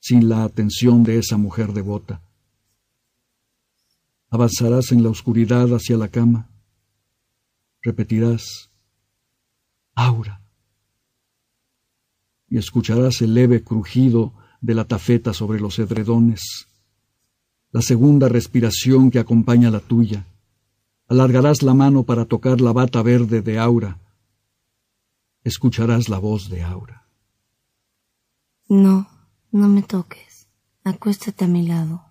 [0.00, 2.22] sin la atención de esa mujer devota.
[4.30, 6.48] Avanzarás en la oscuridad hacia la cama.
[7.82, 8.70] Repetirás,
[9.94, 10.40] Aura.
[12.48, 14.32] Y escucharás el leve crujido
[14.66, 16.66] de la tafeta sobre los edredones,
[17.70, 20.26] la segunda respiración que acompaña la tuya.
[21.06, 24.00] Alargarás la mano para tocar la bata verde de Aura.
[25.44, 27.06] Escucharás la voz de Aura.
[28.68, 29.08] No,
[29.52, 30.48] no me toques.
[30.82, 32.02] Acuéstate a mi lado.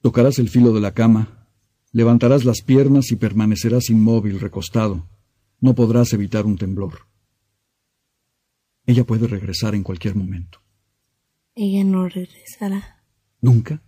[0.00, 1.46] Tocarás el filo de la cama,
[1.92, 5.06] levantarás las piernas y permanecerás inmóvil, recostado.
[5.60, 7.06] No podrás evitar un temblor.
[8.86, 10.63] Ella puede regresar en cualquier momento.
[11.54, 13.02] Ella no regresará.
[13.40, 13.82] ¿Nunca?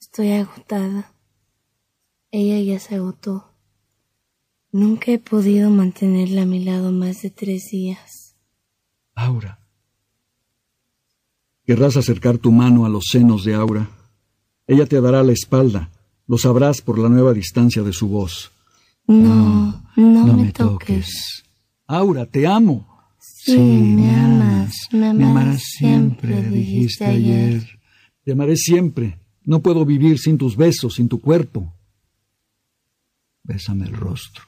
[0.00, 1.12] Estoy agotada.
[2.30, 3.52] Ella ya se agotó.
[4.70, 8.36] Nunca he podido mantenerla a mi lado más de tres días.
[9.14, 9.60] Aura.
[11.64, 13.90] Querrás acercar tu mano a los senos de Aura.
[14.66, 15.90] Ella te dará la espalda.
[16.26, 18.52] Lo sabrás por la nueva distancia de su voz.
[19.06, 21.44] No, no, me, toques.
[21.86, 22.97] Aura, te amo.
[23.40, 27.62] Sí, me amas, me amarás siempre, dijiste ayer.
[28.24, 29.20] Te amaré siempre.
[29.44, 31.72] No puedo vivir sin tus besos, sin tu cuerpo.
[33.44, 34.44] Bésame el rostro.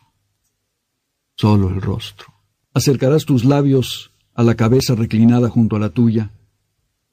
[1.37, 2.27] Solo el rostro.
[2.75, 6.33] Acercarás tus labios a la cabeza reclinada junto a la tuya.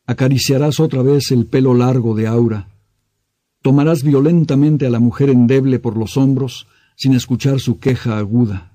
[0.07, 2.69] Acariciarás otra vez el pelo largo de Aura.
[3.61, 8.73] Tomarás violentamente a la mujer endeble por los hombros sin escuchar su queja aguda.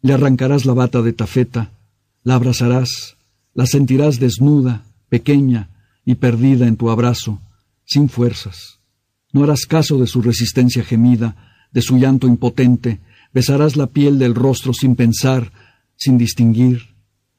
[0.00, 1.72] Le arrancarás la bata de tafeta,
[2.22, 3.16] la abrazarás,
[3.54, 5.70] la sentirás desnuda, pequeña
[6.04, 7.40] y perdida en tu abrazo,
[7.84, 8.80] sin fuerzas.
[9.32, 13.00] No harás caso de su resistencia gemida, de su llanto impotente,
[13.32, 15.52] besarás la piel del rostro sin pensar,
[15.96, 16.94] sin distinguir.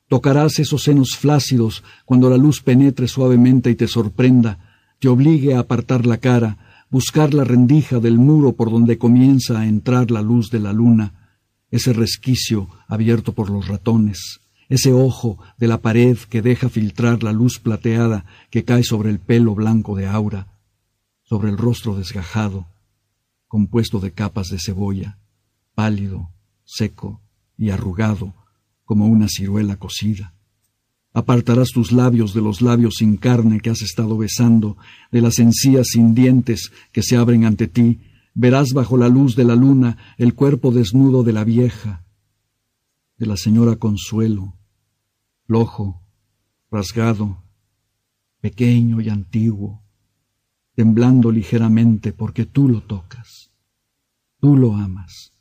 [0.08, 4.60] Tocarás esos senos flácidos cuando la luz penetre suavemente y te sorprenda,
[5.00, 9.68] te obligue a apartar la cara, buscar la rendija del muro por donde comienza a
[9.68, 11.38] entrar la luz de la luna,
[11.72, 14.40] ese resquicio abierto por los ratones,
[14.70, 19.20] ese ojo de la pared que deja filtrar la luz plateada que cae sobre el
[19.20, 20.48] pelo blanco de Aura,
[21.24, 22.68] sobre el rostro desgajado,
[23.48, 25.18] compuesto de capas de cebolla,
[25.74, 26.30] pálido,
[26.64, 27.20] seco
[27.58, 28.36] y arrugado
[28.86, 30.34] como una ciruela cocida.
[31.14, 34.78] Apartarás tus labios de los labios sin carne que has estado besando,
[35.12, 38.02] de las encías sin dientes que se abren ante ti,
[38.36, 42.06] verás bajo la luz de la luna el cuerpo desnudo de la vieja,
[43.18, 44.59] de la señora Consuelo,
[45.50, 46.00] flojo,
[46.70, 47.42] rasgado,
[48.40, 49.82] pequeño y antiguo,
[50.76, 53.50] temblando ligeramente porque tú lo tocas,
[54.40, 55.34] tú lo amas,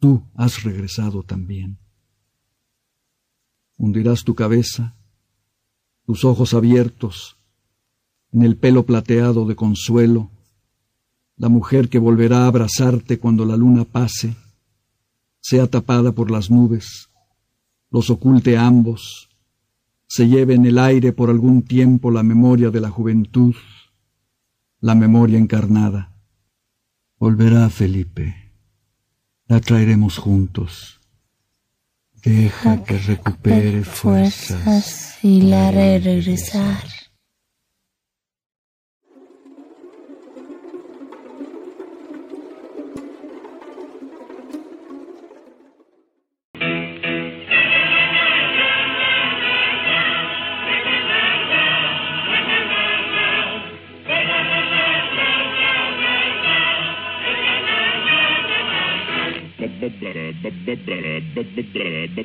[0.00, 1.76] tú has regresado también.
[3.76, 4.96] Hundirás tu cabeza,
[6.06, 7.36] tus ojos abiertos,
[8.32, 10.30] en el pelo plateado de consuelo,
[11.36, 14.36] la mujer que volverá a abrazarte cuando la luna pase,
[15.40, 17.11] sea tapada por las nubes,
[17.92, 19.28] los oculte ambos,
[20.06, 23.54] se lleve en el aire por algún tiempo la memoria de la juventud,
[24.80, 26.12] la memoria encarnada.
[27.18, 28.34] Volverá Felipe,
[29.46, 30.98] la traeremos juntos
[32.22, 37.01] Deja que recupere fuerzas y la haré regresar.